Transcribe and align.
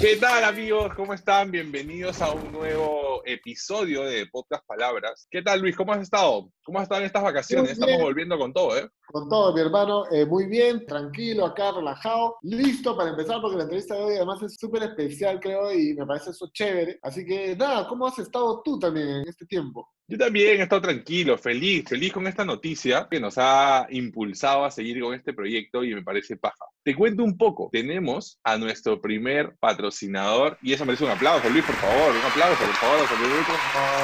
¿Qué 0.00 0.16
tal 0.16 0.42
amigos? 0.44 0.94
¿Cómo 0.94 1.12
están? 1.12 1.50
Bienvenidos 1.50 2.22
a 2.22 2.30
un 2.32 2.50
nuevo 2.50 3.20
episodio 3.26 4.02
de 4.04 4.24
Podcast 4.28 4.64
Palabras. 4.66 5.28
¿Qué 5.30 5.42
tal 5.42 5.60
Luis? 5.60 5.76
¿Cómo 5.76 5.92
has 5.92 6.00
estado? 6.00 6.50
¿Cómo 6.62 6.78
has 6.78 6.84
estado 6.84 7.02
en 7.02 7.06
estas 7.06 7.22
vacaciones? 7.22 7.72
Estamos 7.72 8.00
volviendo 8.00 8.38
con 8.38 8.50
todo, 8.54 8.78
¿eh? 8.78 8.88
Con 9.10 9.28
todo, 9.28 9.52
mi 9.52 9.60
hermano, 9.60 10.04
eh, 10.10 10.24
muy 10.24 10.46
bien, 10.46 10.86
tranquilo, 10.86 11.44
acá, 11.44 11.72
relajado, 11.72 12.36
listo 12.42 12.96
para 12.96 13.10
empezar, 13.10 13.40
porque 13.40 13.56
la 13.56 13.64
entrevista 13.64 13.96
de 13.96 14.02
hoy 14.02 14.14
además 14.14 14.40
es 14.42 14.56
súper 14.56 14.84
especial, 14.84 15.40
creo, 15.40 15.72
y 15.72 15.94
me 15.94 16.06
parece 16.06 16.30
eso 16.30 16.48
chévere. 16.52 16.98
Así 17.02 17.24
que, 17.24 17.56
nada, 17.56 17.88
¿cómo 17.88 18.06
has 18.06 18.18
estado 18.18 18.62
tú 18.64 18.78
también 18.78 19.08
en 19.08 19.28
este 19.28 19.46
tiempo? 19.46 19.88
Yo 20.10 20.18
también 20.18 20.58
he 20.58 20.64
estado 20.64 20.82
tranquilo, 20.82 21.38
feliz, 21.38 21.84
feliz 21.88 22.12
con 22.12 22.26
esta 22.26 22.44
noticia 22.44 23.06
que 23.08 23.20
nos 23.20 23.38
ha 23.38 23.86
impulsado 23.90 24.64
a 24.64 24.70
seguir 24.72 25.00
con 25.00 25.14
este 25.14 25.32
proyecto 25.32 25.84
y 25.84 25.94
me 25.94 26.02
parece 26.02 26.36
paja. 26.36 26.64
Te 26.82 26.96
cuento 26.96 27.22
un 27.22 27.36
poco. 27.36 27.68
Tenemos 27.70 28.40
a 28.42 28.58
nuestro 28.58 29.00
primer 29.00 29.54
patrocinador 29.60 30.58
y 30.62 30.72
eso 30.72 30.84
merece 30.84 31.04
un 31.04 31.10
aplauso, 31.10 31.48
Luis, 31.48 31.64
por 31.64 31.76
favor. 31.76 32.10
Un 32.10 32.28
aplauso, 32.28 32.64
por 32.64 32.74
favor, 32.74 32.98
nuestro 32.98 33.18
primer 33.18 33.44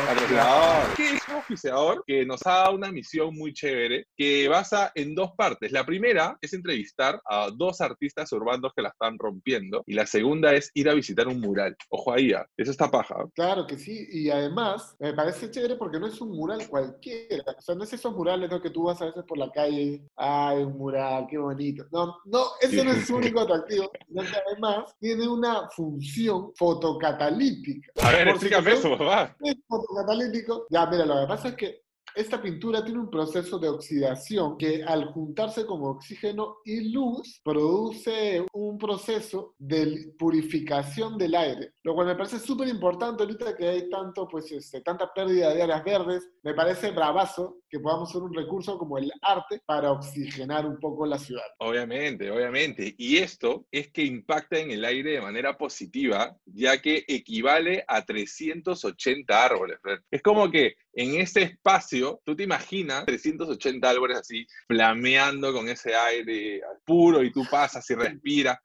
patrocinador. 0.06 0.94
Que 0.94 1.10
es 1.10 1.28
un 1.28 1.34
oficiador 1.34 2.04
que 2.06 2.24
nos 2.24 2.46
ha 2.46 2.52
dado 2.52 2.76
una 2.76 2.92
misión 2.92 3.34
muy 3.34 3.52
chévere 3.52 4.06
que 4.16 4.46
basa 4.46 4.92
en 4.96 5.14
dos 5.14 5.32
partes. 5.36 5.70
La 5.70 5.86
primera 5.86 6.36
es 6.40 6.52
entrevistar 6.54 7.20
a 7.26 7.50
dos 7.54 7.80
artistas 7.80 8.32
urbanos 8.32 8.72
que 8.74 8.82
la 8.82 8.88
están 8.88 9.18
rompiendo 9.18 9.84
y 9.86 9.94
la 9.94 10.06
segunda 10.06 10.54
es 10.54 10.70
ir 10.74 10.88
a 10.88 10.94
visitar 10.94 11.28
un 11.28 11.40
mural. 11.40 11.76
Ojo 11.90 12.12
ahí, 12.12 12.32
ah, 12.32 12.46
eso 12.56 12.70
está 12.70 12.90
paja. 12.90 13.16
Claro 13.34 13.66
que 13.66 13.78
sí, 13.78 14.08
y 14.10 14.30
además 14.30 14.96
me 14.98 15.12
parece 15.12 15.50
chévere 15.50 15.76
porque 15.76 16.00
no 16.00 16.06
es 16.06 16.20
un 16.20 16.30
mural 16.30 16.66
cualquiera. 16.68 17.44
O 17.56 17.60
sea, 17.60 17.74
no 17.74 17.84
es 17.84 17.92
esos 17.92 18.14
murales 18.14 18.50
¿no? 18.50 18.60
que 18.60 18.70
tú 18.70 18.84
vas 18.84 19.00
a 19.02 19.06
veces 19.06 19.22
por 19.24 19.38
la 19.38 19.50
calle, 19.52 20.02
ay, 20.16 20.62
un 20.64 20.78
mural, 20.78 21.26
qué 21.28 21.38
bonito. 21.38 21.86
No, 21.92 22.16
no, 22.24 22.46
ese 22.60 22.82
no 22.82 22.92
es 22.92 23.06
su 23.06 23.16
único 23.16 23.40
atractivo, 23.40 23.90
sino 24.08 24.22
que 24.22 24.36
además 24.46 24.94
tiene 24.98 25.28
una 25.28 25.68
función 25.70 26.52
fotocatalítica. 26.56 27.92
A 28.02 28.12
ver, 28.12 28.28
explícame 28.28 28.72
eso, 28.72 28.96
papá. 28.96 29.36
Es 29.40 29.56
fotocatalítico. 29.68 30.66
Ya, 30.70 30.86
mira, 30.86 31.04
lo 31.04 31.20
que 31.20 31.26
pasa 31.26 31.48
es 31.48 31.54
que 31.54 31.85
esta 32.16 32.40
pintura 32.40 32.82
tiene 32.82 32.98
un 32.98 33.10
proceso 33.10 33.58
de 33.58 33.68
oxidación 33.68 34.56
que 34.56 34.82
al 34.82 35.12
juntarse 35.12 35.66
con 35.66 35.82
oxígeno 35.84 36.56
y 36.64 36.90
luz 36.90 37.40
produce 37.44 38.44
un 38.54 38.78
proceso 38.78 39.54
de 39.58 40.14
purificación 40.18 41.18
del 41.18 41.34
aire, 41.34 41.74
lo 41.86 41.94
cual 41.94 42.08
me 42.08 42.16
parece 42.16 42.40
súper 42.40 42.66
importante 42.66 43.22
ahorita 43.22 43.56
que 43.56 43.68
hay 43.68 43.88
tanto, 43.88 44.26
pues, 44.26 44.50
este, 44.50 44.80
tanta 44.80 45.14
pérdida 45.14 45.54
de 45.54 45.62
áreas 45.62 45.84
verdes. 45.84 46.28
Me 46.42 46.52
parece 46.52 46.90
bravazo 46.90 47.58
que 47.70 47.78
podamos 47.78 48.10
usar 48.10 48.22
un 48.22 48.34
recurso 48.34 48.76
como 48.76 48.98
el 48.98 49.12
arte 49.22 49.62
para 49.64 49.92
oxigenar 49.92 50.66
un 50.66 50.80
poco 50.80 51.06
la 51.06 51.16
ciudad. 51.16 51.44
Obviamente, 51.58 52.28
obviamente. 52.28 52.92
Y 52.98 53.18
esto 53.18 53.66
es 53.70 53.92
que 53.92 54.02
impacta 54.02 54.58
en 54.58 54.72
el 54.72 54.84
aire 54.84 55.12
de 55.12 55.20
manera 55.20 55.56
positiva, 55.56 56.36
ya 56.44 56.82
que 56.82 57.04
equivale 57.06 57.84
a 57.86 58.04
380 58.04 59.44
árboles. 59.44 59.78
Es 60.10 60.22
como 60.22 60.50
que 60.50 60.74
en 60.92 61.14
ese 61.20 61.42
espacio, 61.42 62.20
tú 62.24 62.34
te 62.34 62.42
imaginas 62.42 63.06
380 63.06 63.88
árboles 63.88 64.18
así, 64.18 64.44
flameando 64.66 65.52
con 65.52 65.68
ese 65.68 65.94
aire 65.94 66.62
puro 66.84 67.22
y 67.22 67.30
tú 67.30 67.44
pasas 67.48 67.88
y 67.90 67.94
respiras. 67.94 68.58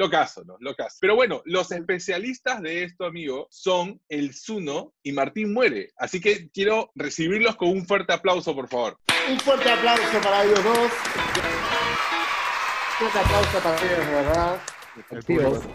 Locazo, 0.00 0.42
¿no? 0.46 0.56
Locazo. 0.60 0.96
Pero 0.98 1.14
bueno, 1.14 1.42
los 1.44 1.70
especialistas 1.72 2.62
de 2.62 2.84
esto, 2.84 3.04
amigo, 3.04 3.46
son 3.50 4.00
el 4.08 4.34
Zuno 4.34 4.94
y 5.02 5.12
Martín 5.12 5.52
Muere. 5.52 5.92
Así 5.98 6.22
que 6.22 6.48
quiero 6.48 6.90
recibirlos 6.94 7.56
con 7.56 7.68
un 7.68 7.86
fuerte 7.86 8.14
aplauso, 8.14 8.54
por 8.54 8.66
favor. 8.66 8.96
Un 9.30 9.38
fuerte 9.40 9.70
aplauso 9.70 10.18
para 10.22 10.44
ellos 10.44 10.64
dos. 10.64 10.78
Un 10.78 10.88
fuerte 12.98 13.18
aplauso 13.18 13.58
para 13.62 13.76
ellos, 13.76 14.06
de 14.06 14.14
verdad. 14.14 14.58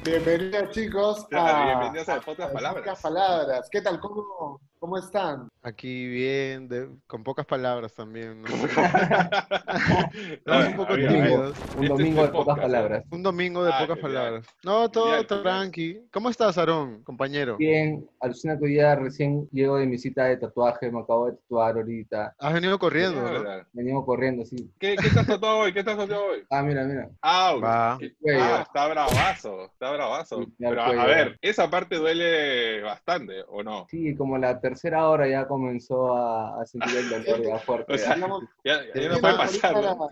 Bienvenidos, 0.03 0.71
chicos. 0.71 1.25
Bienvenidos 1.29 2.09
a 2.09 2.19
Pocas 2.19 2.51
Palabras. 2.51 2.83
Pocas 2.83 3.01
Palabras. 3.01 3.69
¿Qué 3.71 3.81
tal? 3.81 3.99
¿Cómo, 3.99 4.59
cómo 4.85 4.99
están? 4.99 5.49
Aquí 5.63 6.07
bien, 6.07 6.67
de- 6.67 6.87
con 7.07 7.23
pocas 7.23 7.43
palabras 7.47 7.91
también. 7.95 8.43
¿no? 8.43 8.47
Ah, 10.45 10.65
un 10.69 10.75
poco 10.75 10.93
ver. 10.93 11.05
Este 11.11 11.79
Un 11.79 11.87
domingo 11.87 12.21
de 12.21 12.27
pocas 12.29 12.45
podcast, 12.45 12.57
¿eh? 12.59 12.61
palabras. 12.61 13.03
Un 13.09 13.23
domingo 13.23 13.63
de 13.63 13.71
Ah, 13.73 13.79
pocas 13.81 13.97
palabras. 13.97 14.45
No, 14.63 14.89
todo 14.91 15.05
genial. 15.23 15.27
tranqui. 15.43 16.01
¿Cómo 16.11 16.29
estás, 16.29 16.57
Aarón, 16.57 17.03
compañero? 17.03 17.57
Bien, 17.57 18.07
alucina 18.21 18.57
que 18.57 18.65
hoy 18.65 18.71
día 18.73 18.95
recién 18.95 19.49
llego 19.51 19.77
de 19.77 19.87
mi 19.87 19.97
cita 19.97 20.25
de 20.25 20.37
tatuaje, 20.37 20.91
me 20.91 20.99
acabo 21.01 21.27
de 21.27 21.33
tatuar 21.37 21.75
ahorita. 21.75 22.35
Has 22.37 22.53
venido 22.53 22.77
corriendo, 22.77 23.23
¿verdad? 23.23 23.41
Mierda. 23.41 23.67
Venimos 23.73 24.05
corriendo 24.05 24.43
así. 24.43 24.71
¿Qué, 24.79 24.95
¿Qué 24.95 25.07
estás 25.07 25.25
tatuado 25.27 25.57
hoy? 25.59 25.73
¿Qué 25.73 25.79
estás 25.79 25.97
tatuado 25.97 26.25
hoy? 26.27 26.43
Ah, 26.49 26.61
mira, 26.61 26.83
mira. 26.83 27.09
Ah, 27.21 27.55
Va. 27.61 27.97
¿qué- 27.99 28.13
Cuello. 28.21 28.39
ah, 28.43 28.61
está 28.61 28.87
bravazo, 28.87 29.65
está 29.65 29.91
bravazo. 29.91 30.43
Sí, 30.43 30.53
ya 30.59 30.69
Pero 30.69 30.81
a, 30.83 31.05
ver, 31.05 31.37
esa 31.41 31.69
parte 31.69 31.95
duele 31.95 32.81
bastante, 32.83 33.43
¿o 33.47 33.63
no? 33.63 33.87
Sí, 33.89 34.15
como 34.15 34.37
la 34.37 34.59
tercera 34.59 34.74
hora 34.83 35.27
ya 35.27 35.47
comenzó 35.47 36.15
a, 36.15 36.61
a 36.61 36.65
sentir 36.65 36.97
el 36.97 37.09
dolor 37.25 37.41
ya 37.47 37.59
fuerte. 37.59 37.93
O 37.93 37.97
sea, 37.97 38.15
Digamos, 38.15 38.43
Ya, 38.63 38.73
ya 38.81 38.85
no 38.85 38.91
¿sientes 38.93 39.19
puede 39.21 39.35
pasar, 39.37 39.73
¿no? 39.83 40.09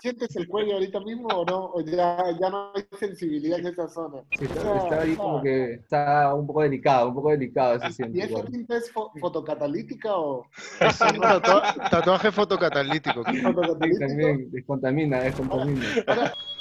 ¿Sientes 0.00 0.34
el 0.34 0.48
cuello 0.48 0.74
ahorita 0.74 0.98
mismo 0.98 1.28
o 1.28 1.44
no? 1.44 1.66
¿O 1.74 1.80
ya, 1.80 2.24
ya 2.40 2.50
no 2.50 2.72
hay 2.74 2.84
sensibilidad 2.98 3.60
en 3.60 3.68
esa 3.68 3.86
zona? 3.88 4.24
Sí, 4.36 4.46
está, 4.46 4.76
está 4.78 5.00
ahí 5.02 5.14
como 5.14 5.40
que 5.40 5.74
está 5.74 6.34
un 6.34 6.44
poco 6.44 6.62
delicado, 6.62 7.08
un 7.10 7.14
poco 7.14 7.30
delicado 7.30 7.78
se 7.78 7.86
¿Y 7.88 7.92
siente. 7.92 8.18
esa 8.18 8.28
igual. 8.30 8.46
tinta 8.50 8.76
es 8.78 8.92
fo- 8.92 9.12
fotocatalítica 9.20 10.16
o 10.16 10.44
Es 10.80 11.00
un 11.02 11.20
tatua- 11.20 11.88
tatuaje 11.88 12.32
fotocatalítico. 12.32 13.22
Fotocatalítico? 13.22 13.98
también 14.08 14.50
descontamina, 14.50 15.20
descontamina. 15.20 15.86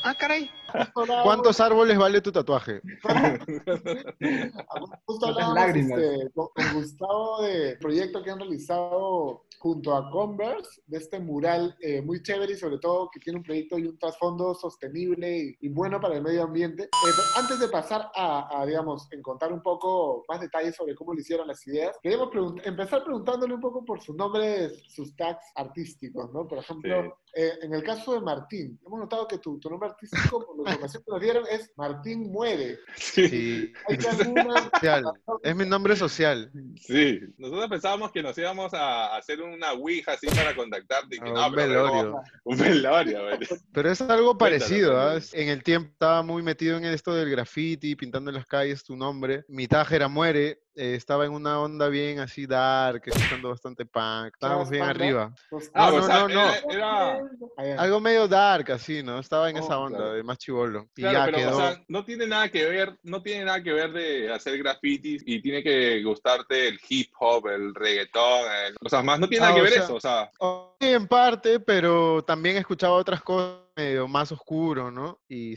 Ah, 0.04 0.16
caray. 0.16 0.50
¿Cuántos 1.24 1.60
árboles 1.60 1.98
vale 1.98 2.22
tu 2.22 2.32
tatuaje? 2.32 2.82
Justo 5.06 5.28
¿Cuántas 5.28 5.30
hablábamos 5.30 5.56
lágrimas? 5.56 6.00
este, 6.00 6.32
con, 6.34 6.48
Gustavo 6.74 7.42
de 7.44 7.78
proyecto 7.78 8.24
que 8.24 8.32
han 8.32 8.40
realizado 8.40 9.46
junto 9.60 9.96
a 9.96 10.10
Converse, 10.10 10.82
de 10.88 10.98
este 10.98 11.20
mural 11.20 11.76
eh, 11.82 12.02
muy 12.02 12.24
chévere 12.24 12.54
y 12.54 12.56
sobre 12.56 12.80
todo 12.80 13.10
que 13.14 13.20
tiene 13.20 13.38
un 13.38 13.44
proyecto 13.44 13.78
y 13.78 13.86
un 13.86 13.98
trasfondo 14.00 14.56
sostenible 14.56 15.38
y, 15.38 15.56
y 15.60 15.70
bueno 15.70 16.00
para 16.00 16.16
el 16.16 16.24
medio 16.24 16.44
ambiente. 16.44 16.84
Eh, 16.84 16.90
antes 17.38 17.60
de 17.60 17.68
pasar 17.68 18.10
a, 18.16 18.60
a, 18.62 18.66
digamos, 18.66 19.08
en 19.12 19.22
contar 19.22 19.54
un 19.54 19.62
poco 19.62 20.24
más 20.28 20.40
detalles 20.42 20.76
sobre 20.76 20.96
cómo 20.96 21.14
le 21.14 21.22
hicieron 21.22 21.48
las 21.48 21.66
ideas, 21.68 21.96
queríamos 22.02 22.30
pregunt- 22.30 22.62
empezar 22.66 23.04
preguntándole 23.04 23.54
un 23.54 23.62
poco 23.62 23.86
por 23.86 24.02
sus 24.02 24.16
nombres, 24.16 24.82
sus 24.88 25.16
tags 25.16 25.46
artísticos, 25.56 26.32
¿no? 26.34 26.48
Por 26.48 26.58
ejemplo, 26.60 27.18
eh, 27.34 27.54
en 27.62 27.74
el 27.74 27.84
caso 27.84 28.14
de 28.14 28.22
Martín, 28.22 28.80
hemos 28.86 29.00
notado 29.00 29.28
que 29.28 29.38
tu, 29.38 29.60
tu 29.60 29.70
nombre 29.70 29.90
artístico, 29.90 30.46
por 30.46 30.58
la 30.66 30.72
información 30.72 31.04
que 31.06 31.12
nos 31.12 31.22
dieron, 31.22 31.44
es 31.50 31.72
Martín 31.76 32.32
Muere. 32.32 32.78
Sí, 32.96 33.28
Sí, 33.28 33.74
¿Hay 33.88 33.98
alguna. 34.20 34.72
Es 35.44 35.56
mi 35.56 35.66
nombre 35.66 35.96
social. 35.96 36.52
sí. 36.80 37.20
Nosotros 37.38 37.70
pensábamos 37.70 38.12
que 38.12 38.22
nos 38.22 38.38
íbamos 38.38 38.74
a 38.74 39.16
hacer 39.16 39.42
una 39.42 39.74
ouija 39.74 40.14
así 40.14 40.28
para 40.28 40.56
contactarte. 40.56 41.16
Y 41.16 41.20
que, 41.20 41.30
Ah, 41.30 41.34
no, 41.34 41.48
un 41.48 41.56
pero 41.56 41.84
velorio. 41.84 42.22
Un 42.44 42.58
velorio, 42.58 43.24
güey. 43.24 43.40
Pero 43.74 43.90
es 43.92 44.02
algo 44.02 44.38
parecido, 44.38 45.00
¿ah? 45.00 45.12
cuéntalo. 45.12 45.42
En 45.42 45.50
el 45.50 45.64
tiempo 45.64 45.90
estaba 45.92 46.22
muy 46.24 46.44
metido 46.44 46.78
en 46.78 46.86
esto 46.86 47.14
del 47.16 47.30
graffiti, 47.30 47.96
pintando 47.96 48.30
en 48.30 48.36
las 48.36 48.46
calles 48.46 48.84
tu 48.84 48.96
nombre. 48.96 49.44
Mi 49.48 49.68
taje 49.68 49.96
era 49.96 50.08
muere. 50.08 50.62
Eh, 50.76 50.96
estaba 50.96 51.26
en 51.26 51.34
una 51.34 51.60
onda 51.60 51.88
bien 51.90 52.20
así 52.20 52.46
dark, 52.46 53.02
escuchando 53.06 53.50
bastante 53.50 53.86
punk. 53.86 54.34
Estábamos 54.34 54.70
bien 54.70 54.86
panda? 54.86 55.04
arriba. 55.04 55.34
Los- 55.52 55.70
Ah, 55.74 55.90
No, 55.90 55.96
o 55.96 56.00
no, 56.00 56.06
sea, 56.06 56.20
no, 56.20 56.28
no. 56.30 56.72
Era. 56.72 57.82
Algo 57.82 58.00
medio 58.00 58.28
dark, 58.28 58.72
así, 58.72 59.04
¿no? 59.04 59.20
Estaba 59.20 59.50
en 59.50 59.58
esa 59.58 59.78
Oh, 59.78 59.84
onda 59.86 59.98
claro. 59.98 60.14
de 60.14 60.24
más 60.24 60.38
chivolo. 60.38 60.88
Y 60.96 61.02
Claro, 61.02 61.18
ya 61.20 61.26
pero 61.26 61.38
quedó. 61.38 61.58
o 61.58 61.60
sea, 61.60 61.84
no 61.88 62.06
tiene 62.06 62.28
nada 62.28 62.50
que 62.50 62.66
ver, 62.66 62.98
no 63.04 63.22
tiene 63.22 63.46
nada 63.46 63.62
que 63.62 63.74
ver 63.74 63.92
de 63.92 64.32
hacer 64.34 64.58
grafitis 64.58 65.24
y 65.26 65.42
tiene 65.42 65.62
que 65.64 66.02
gustarte 66.04 66.68
el 66.70 66.80
hip 66.90 67.12
hop, 67.20 67.48
el 67.48 67.76
reggaetón, 67.76 68.42
el- 68.68 68.76
o 68.82 68.90
sea, 68.90 69.02
más 69.04 69.20
no 69.20 69.28
tiene 69.28 69.46
Ah, 69.46 69.50
nada 69.50 69.56
que 69.56 69.62
ver 69.64 69.74
sea, 69.74 69.84
eso, 69.84 69.96
o 69.96 70.00
sea, 70.00 70.32
Sí, 70.80 70.88
en 70.88 71.08
parte, 71.08 71.60
pero 71.60 72.24
también 72.24 72.58
escuchaba 72.58 72.94
otras 72.96 73.22
cosas 73.22 73.60
medio 73.76 74.08
más 74.08 74.32
oscuro, 74.32 74.90
¿no? 74.90 75.20
Y 75.30 75.56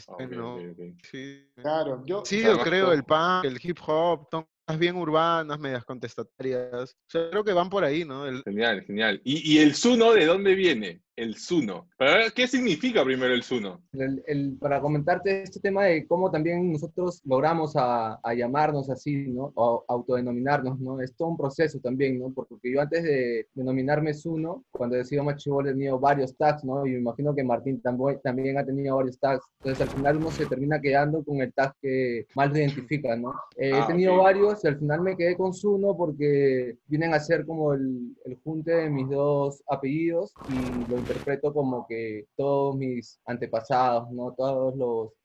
sí. 1.02 1.50
Claro, 1.56 2.02
yo, 2.04 2.22
Sí, 2.24 2.42
yo 2.42 2.58
creo, 2.58 2.92
el 2.92 3.04
punk, 3.04 3.44
el 3.44 3.58
hip 3.62 3.78
hop, 3.86 4.28
cosas 4.30 4.46
bien 4.78 4.96
urbanas, 4.96 5.58
medias 5.58 5.84
contestatarias. 5.84 6.96
O 7.14 7.30
creo 7.30 7.44
que 7.44 7.52
van 7.52 7.68
por 7.70 7.84
ahí, 7.84 8.04
¿no? 8.04 8.26
El- 8.26 8.42
Genial, 8.44 8.82
genial. 8.84 9.20
¿Y, 9.24 9.54
y 9.54 9.58
el 9.58 9.74
Zuno 9.74 10.12
de 10.12 10.24
dónde 10.26 10.54
viene? 10.54 11.02
El 11.16 11.36
Zuno. 11.36 11.86
Pero, 11.98 12.12
¿Qué 12.34 12.46
significa 12.48 13.04
primero 13.04 13.32
el 13.34 13.42
Zuno? 13.42 13.80
El- 13.92 14.22
el- 14.26 14.56
para 14.58 14.80
comentarte 14.80 15.42
este 15.44 15.60
tema 15.60 15.84
de 15.84 16.06
cómo 16.06 16.30
también 16.30 16.72
nosotros 16.72 17.20
logramos 17.24 17.76
a, 17.76 18.14
a 18.22 18.34
llamarnos 18.34 18.90
así, 18.90 19.28
¿no? 19.28 19.52
O 19.54 19.84
autodenominarnos, 19.88 20.78
¿no? 20.80 21.00
Es 21.00 21.14
todo 21.14 21.28
un 21.28 21.36
proceso 21.36 21.78
también, 21.80 22.18
¿no? 22.18 22.32
Porque 22.32 22.72
yo 22.72 22.80
antes 22.80 23.04
de 23.04 23.46
denominarme 23.54 24.12
Zuno, 24.14 24.64
cuando 24.72 24.96
he 24.96 25.04
sido 25.04 25.22
más 25.24 25.36
chivo, 25.36 25.60
he 25.62 25.66
tenido 25.66 25.98
varios 26.00 26.36
tags, 26.36 26.64
¿no? 26.64 26.84
Y 26.86 26.90
me 26.90 26.98
imagino 26.98 27.34
que 27.34 27.44
Martín 27.44 27.80
tambo- 27.80 28.20
también 28.22 28.58
ha 28.58 28.64
tenido 28.64 28.96
varios 28.96 29.18
tags. 29.18 29.44
Entonces, 29.62 29.80
al 29.86 29.92
final 29.92 30.16
uno 30.16 30.30
se 30.30 30.46
termina 30.46 30.80
quedando 30.80 31.22
con 31.24 31.40
el 31.40 31.52
tag 31.52 31.74
que 31.80 32.26
más 32.34 32.50
lo 32.50 32.58
identifica, 32.58 33.16
¿no? 33.16 33.32
Eh, 33.56 33.70
Ah, 33.72 33.84
he 33.84 33.86
tenido 33.86 34.14
ok. 34.14 34.22
varios 34.22 34.64
y 34.64 34.68
al 34.68 34.78
final 34.78 35.00
me 35.02 35.16
quedé 35.16 35.36
con 35.36 35.54
Zuno 35.54 35.96
porque 35.96 36.76
vienen 36.86 37.14
a 37.14 37.20
ser 37.20 37.46
como 37.46 37.72
el, 37.72 38.14
el 38.24 38.36
junte 38.42 38.72
de 38.72 38.90
mis 38.90 39.08
dos 39.08 39.62
apellidos 39.68 40.34
y 40.48 40.84
lo 40.86 41.03
interpreto 41.04 41.52
como 41.52 41.86
que 41.86 42.26
todos 42.36 42.74
mis 42.76 43.20
antepasados, 43.26 44.10
¿no? 44.10 44.32
Todas 44.36 44.74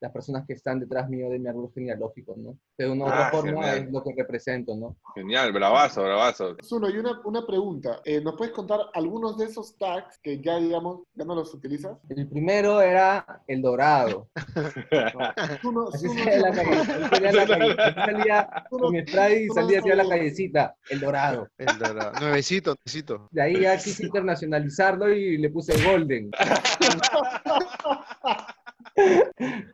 las 0.00 0.12
personas 0.12 0.46
que 0.46 0.52
están 0.52 0.78
detrás 0.80 1.08
mío 1.08 1.30
de 1.30 1.38
mi 1.38 1.48
árbol 1.48 1.70
genealógico, 1.74 2.34
¿no? 2.36 2.56
De 2.76 2.88
una 2.88 3.04
u 3.04 3.08
otra 3.08 3.28
Ah, 3.28 3.30
forma 3.30 3.50
genial. 3.64 3.78
es 3.86 3.92
lo 3.92 4.02
que 4.04 4.14
represento, 4.16 4.76
¿no? 4.76 4.96
Genial, 5.14 5.52
bravazo, 5.52 6.02
bravazo. 6.02 6.56
Zuno, 6.62 6.88
y 6.90 6.98
una, 6.98 7.20
una 7.24 7.46
pregunta. 7.46 8.00
Eh, 8.04 8.20
¿Nos 8.20 8.36
puedes 8.36 8.52
contar 8.54 8.80
algunos 8.94 9.36
de 9.38 9.46
esos 9.46 9.76
tags 9.78 10.18
que 10.22 10.40
ya, 10.40 10.56
digamos, 10.58 11.00
ya 11.14 11.24
no 11.24 11.34
los 11.34 11.52
utilizas? 11.54 11.96
El 12.08 12.28
primero 12.28 12.80
era 12.80 13.42
el 13.46 13.62
dorado. 13.62 14.28
Zuno, 15.62 15.88
Así 15.92 16.06
Zuno- 16.08 16.24
salía 16.24 16.38
la 16.40 16.52
calle. 16.52 16.84
salía 16.84 17.30
en 17.30 17.36
la 17.36 17.46
calle. 17.46 17.76
Así 17.78 17.94
salía 18.12 18.64
con 18.70 18.92
mi 18.92 19.00
spray 19.06 19.44
y 19.44 19.48
salía 19.48 19.78
hacia 19.80 19.94
la 19.96 20.08
callecita, 20.08 20.76
el 20.90 21.00
dorado. 21.00 21.48
El 21.58 21.78
dorado. 21.78 22.12
Nuevecito, 22.20 22.74
nuevecito. 22.74 23.28
De 23.30 23.42
ahí 23.42 23.60
ya 23.60 23.76
quise 23.76 24.04
internacionalizarlo 24.04 25.12
y 25.12 25.38
le 25.38 25.50
puse 25.50 25.69
Golden. 25.84 26.30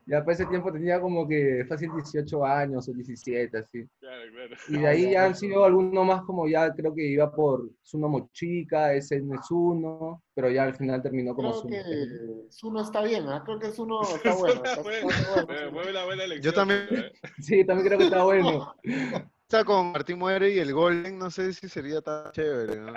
Ya 0.06 0.20
para 0.20 0.32
ese 0.32 0.46
tiempo 0.46 0.72
tenía 0.72 1.00
como 1.00 1.26
que 1.26 1.64
fácil 1.68 1.90
18 1.94 2.44
años 2.44 2.88
o 2.88 2.92
17, 2.92 3.58
así. 3.58 3.84
Claro, 3.98 4.22
claro. 4.32 4.54
Y 4.68 4.78
de 4.78 4.86
ahí 4.86 5.10
ya 5.12 5.24
han 5.24 5.34
sido 5.34 5.64
algunos 5.64 6.06
más 6.06 6.22
como 6.22 6.46
ya 6.46 6.72
creo 6.72 6.94
que 6.94 7.02
iba 7.06 7.32
por 7.32 7.68
Zuno 7.82 8.08
Mochica, 8.08 8.92
ese 8.94 9.20
no 9.20 9.34
es 9.34 9.50
uno, 9.50 10.22
pero 10.34 10.50
ya 10.50 10.64
al 10.64 10.74
final 10.74 11.02
terminó 11.02 11.34
como 11.34 11.62
Creo 11.62 11.82
que 11.84 12.46
Zuno 12.50 12.82
está 12.82 13.02
bien, 13.02 13.26
¿ah? 13.28 13.42
Creo 13.44 13.58
que 13.58 13.70
Zuno 13.70 14.00
está 14.14 14.34
bueno. 14.34 14.54
está- 14.64 14.70
está 14.70 14.82
bueno. 15.70 16.34
Yo 16.40 16.52
también-. 16.52 16.88
Sí, 17.40 17.64
también 17.64 17.86
creo 17.88 17.98
que 17.98 18.04
está 18.04 18.22
bueno. 18.24 18.74
Está 19.48 19.62
con 19.62 19.92
Martín 19.92 20.18
Muere 20.18 20.50
y 20.52 20.58
el 20.58 20.72
Golden, 20.74 21.20
no 21.20 21.30
sé 21.30 21.52
si 21.52 21.68
sería 21.68 22.00
tan 22.00 22.32
chévere, 22.32 22.80
¿no? 22.80 22.92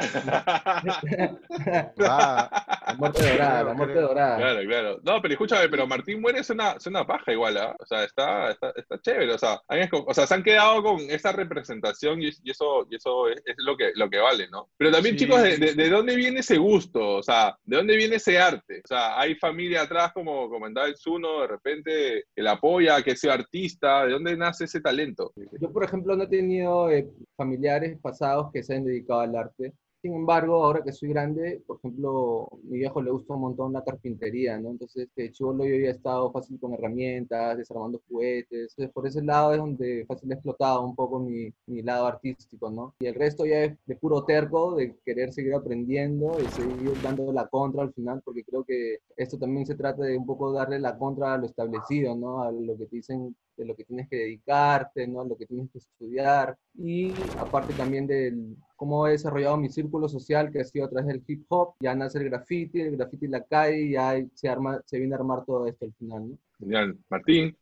Va. 2.01 2.49
La 2.89 2.95
muerte 2.97 3.29
dorada, 3.31 3.63
la 3.63 3.73
muerte 3.75 4.01
dorada. 4.01 4.37
Claro, 4.37 4.59
claro. 4.67 4.99
No, 5.03 5.21
pero 5.21 5.33
escúchame, 5.35 5.69
pero 5.69 5.85
Martín 5.85 6.19
Muere 6.21 6.39
es 6.39 6.49
una, 6.49 6.71
es 6.71 6.87
una 6.87 7.05
paja 7.05 7.31
igual, 7.31 7.55
¿ah? 7.57 7.75
O 7.79 7.85
sea, 7.85 8.03
está, 8.03 8.49
está, 8.49 8.73
está 8.75 8.99
chévere. 8.99 9.31
O 9.31 9.37
sea, 9.37 9.61
han 9.67 9.87
o 9.91 10.11
sea, 10.11 10.25
se 10.25 10.33
han 10.33 10.41
quedado 10.41 10.81
con 10.81 10.99
esa 11.01 11.31
representación 11.31 12.19
y, 12.23 12.29
y 12.43 12.49
eso, 12.49 12.87
y 12.89 12.95
eso 12.95 13.27
es, 13.29 13.37
es 13.45 13.53
lo, 13.59 13.77
que, 13.77 13.91
lo 13.93 14.09
que 14.09 14.17
vale, 14.17 14.47
¿no? 14.49 14.69
Pero 14.75 14.89
también, 14.91 15.19
Sí. 15.19 15.25
chicos, 15.25 15.43
de, 15.43 15.57
de- 15.57 15.75
de 15.75 15.89
dónde 15.89 16.15
viene 16.15 16.39
ese 16.39 16.57
gusto? 16.57 17.17
O 17.17 17.21
sea, 17.23 17.55
¿de 17.63 17.77
dónde 17.77 17.95
viene 17.95 18.15
ese 18.15 18.39
arte? 18.39 18.81
O 18.83 18.87
sea, 18.87 19.19
hay 19.19 19.35
familia 19.35 19.83
atrás, 19.83 20.11
como 20.11 20.49
comentaba 20.49 20.87
el 20.87 20.97
Zuno, 20.97 21.41
de 21.41 21.47
repente, 21.47 22.23
que 22.35 22.41
la 22.41 22.53
apoya, 22.53 23.03
que 23.03 23.15
sea 23.15 23.35
artista. 23.35 24.05
¿De 24.05 24.13
dónde 24.13 24.35
nace 24.35 24.63
ese 24.65 24.81
talento? 24.81 25.31
Yo, 25.61 25.71
por 25.71 25.83
ejemplo, 25.83 26.15
no 26.15 26.23
he 26.23 26.27
tenido 26.39 26.89
eh, 26.89 27.09
familiares 27.35 27.97
pasados 27.99 28.51
que 28.51 28.63
se 28.63 28.73
hayan 28.73 28.85
dedicado 28.85 29.21
al 29.21 29.35
arte. 29.35 29.73
Sin 30.01 30.13
embargo, 30.13 30.63
ahora 30.63 30.81
que 30.81 30.93
soy 30.93 31.09
grande, 31.09 31.61
por 31.67 31.77
ejemplo, 31.79 32.47
mi 32.63 32.77
viejo 32.77 33.01
le 33.01 33.11
gusta 33.11 33.33
un 33.33 33.41
montón 33.41 33.73
la 33.73 33.83
carpintería, 33.83 34.57
¿no? 34.57 34.69
Entonces, 34.69 35.09
de 35.13 35.29
chivolo 35.29 35.65
yo 35.65 35.75
había 35.75 35.91
estado 35.91 36.31
fácil 36.31 36.57
con 36.57 36.73
herramientas, 36.73 37.57
desarmando 37.57 38.01
juguetes. 38.07 38.71
Entonces, 38.71 38.93
por 38.93 39.05
ese 39.05 39.21
lado 39.21 39.51
es 39.53 39.59
donde 39.59 40.05
fácil 40.07 40.31
he 40.31 40.35
explotado 40.35 40.85
un 40.85 40.95
poco 40.95 41.19
mi, 41.19 41.53
mi 41.65 41.81
lado 41.81 42.05
artístico, 42.07 42.69
¿no? 42.71 42.95
Y 42.99 43.07
el 43.07 43.15
resto 43.15 43.45
ya 43.45 43.65
es 43.65 43.77
de 43.85 43.95
puro 43.97 44.23
terco, 44.23 44.75
de 44.75 44.95
querer 45.05 45.33
seguir 45.33 45.53
aprendiendo 45.53 46.41
y 46.41 46.47
seguir 46.47 46.93
dando 47.01 47.33
la 47.33 47.47
contra 47.49 47.81
al 47.81 47.93
final, 47.93 48.21
porque 48.23 48.45
creo 48.45 48.63
que 48.63 48.99
esto 49.17 49.37
también 49.37 49.65
se 49.65 49.75
trata 49.75 50.03
de 50.03 50.17
un 50.17 50.25
poco 50.25 50.53
darle 50.53 50.79
la 50.79 50.97
contra 50.97 51.33
a 51.33 51.37
lo 51.37 51.45
establecido, 51.45 52.15
¿no? 52.15 52.41
A 52.41 52.53
lo 52.53 52.77
que 52.77 52.85
te 52.85 52.95
dicen 52.95 53.35
de 53.59 53.65
lo 53.65 53.75
que 53.75 53.83
tienes 53.83 54.07
que 54.07 54.15
dedicarte, 54.15 55.05
¿no? 55.05 55.23
Lo 55.25 55.37
que 55.37 55.45
tienes 55.45 55.69
que 55.71 55.79
estudiar. 55.79 56.57
Y 56.75 57.13
aparte 57.37 57.73
también 57.73 58.07
del 58.07 58.55
cómo 58.75 59.05
he 59.05 59.11
desarrollado 59.11 59.57
mi 59.57 59.69
círculo 59.69 60.07
social, 60.07 60.49
que 60.51 60.61
ha 60.61 60.63
sido 60.63 60.85
a 60.85 60.89
través 60.89 61.07
del 61.07 61.23
hip 61.27 61.45
hop, 61.49 61.75
ya 61.81 61.93
nace 61.93 62.19
el 62.19 62.29
graffiti, 62.29 62.79
el 62.79 62.95
graffiti 62.95 63.25
en 63.25 63.31
la 63.31 63.43
calle, 63.43 63.81
y 63.81 63.91
ya 63.91 64.15
se, 64.33 64.47
arma, 64.47 64.81
se 64.85 64.97
viene 64.97 65.13
a 65.13 65.17
armar 65.17 65.43
todo 65.45 65.67
esto 65.67 65.85
al 65.85 65.93
final, 65.93 66.29
¿no? 66.29 66.37
Genial. 66.59 66.97
Martín. 67.09 67.57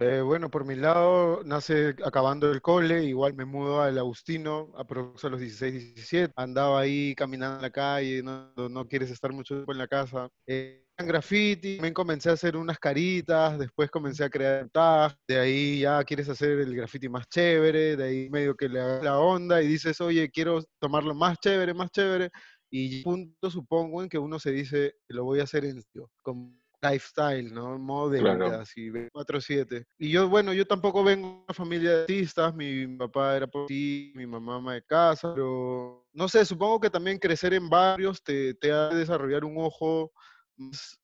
Eh, 0.00 0.20
bueno, 0.20 0.50
por 0.50 0.64
mi 0.64 0.74
lado, 0.74 1.42
nace 1.44 1.94
acabando 2.04 2.50
el 2.50 2.62
cole, 2.62 3.04
igual 3.04 3.34
me 3.34 3.44
mudo 3.44 3.80
al 3.80 3.98
Agustino, 3.98 4.72
aproximadamente 4.76 5.26
a 5.26 5.30
los 5.30 5.40
16, 5.40 5.94
17. 5.94 6.32
Andaba 6.36 6.80
ahí 6.80 7.14
caminando 7.14 7.56
en 7.56 7.62
la 7.62 7.70
calle, 7.70 8.22
no, 8.22 8.50
no 8.68 8.88
quieres 8.88 9.10
estar 9.10 9.32
mucho 9.32 9.54
tiempo 9.54 9.72
en 9.72 9.78
la 9.78 9.86
casa. 9.86 10.28
Eh, 10.46 10.83
graffiti, 10.98 11.76
también 11.76 11.94
comencé 11.94 12.30
a 12.30 12.34
hacer 12.34 12.56
unas 12.56 12.78
caritas, 12.78 13.58
después 13.58 13.90
comencé 13.90 14.24
a 14.24 14.30
crear 14.30 14.68
tags, 14.70 15.16
de 15.26 15.38
ahí 15.38 15.80
ya 15.80 16.02
quieres 16.04 16.28
hacer 16.28 16.60
el 16.60 16.74
graffiti 16.76 17.08
más 17.08 17.28
chévere, 17.28 17.96
de 17.96 18.04
ahí 18.04 18.30
medio 18.30 18.54
que 18.54 18.68
le 18.68 18.80
hagas 18.80 19.02
la 19.02 19.18
onda 19.18 19.60
y 19.62 19.66
dices, 19.66 20.00
oye, 20.00 20.30
quiero 20.30 20.62
tomarlo 20.78 21.14
más 21.14 21.38
chévere, 21.40 21.74
más 21.74 21.90
chévere. 21.90 22.30
Y 22.70 23.02
punto 23.02 23.50
supongo 23.50 24.02
en 24.02 24.08
que 24.08 24.18
uno 24.18 24.38
se 24.38 24.50
dice, 24.50 24.94
lo 25.08 25.24
voy 25.24 25.40
a 25.40 25.44
hacer 25.44 25.64
en 25.64 25.82
como 26.22 26.60
lifestyle, 26.82 27.52
¿no? 27.52 27.78
Modo 27.78 28.10
de 28.10 28.18
Claro. 28.20 28.46
vida, 28.46 28.60
así, 28.60 28.90
4-7. 29.12 29.84
Y 29.98 30.10
yo, 30.10 30.28
bueno, 30.28 30.52
yo 30.52 30.66
tampoco 30.66 31.02
vengo 31.02 31.28
de 31.28 31.34
una 31.44 31.54
familia 31.54 31.90
de 31.90 32.00
artistas, 32.02 32.54
mi 32.54 32.86
papá 32.96 33.36
era 33.36 33.46
policía, 33.46 34.12
mi 34.14 34.26
mamá 34.26 34.56
ama 34.56 34.74
de 34.74 34.82
casa, 34.82 35.32
pero 35.34 36.06
no 36.12 36.28
sé, 36.28 36.44
supongo 36.44 36.80
que 36.80 36.90
también 36.90 37.18
crecer 37.18 37.54
en 37.54 37.68
barrios 37.70 38.22
te, 38.22 38.54
te 38.54 38.70
hace 38.70 38.96
desarrollar 38.96 39.44
un 39.44 39.54
ojo 39.58 40.12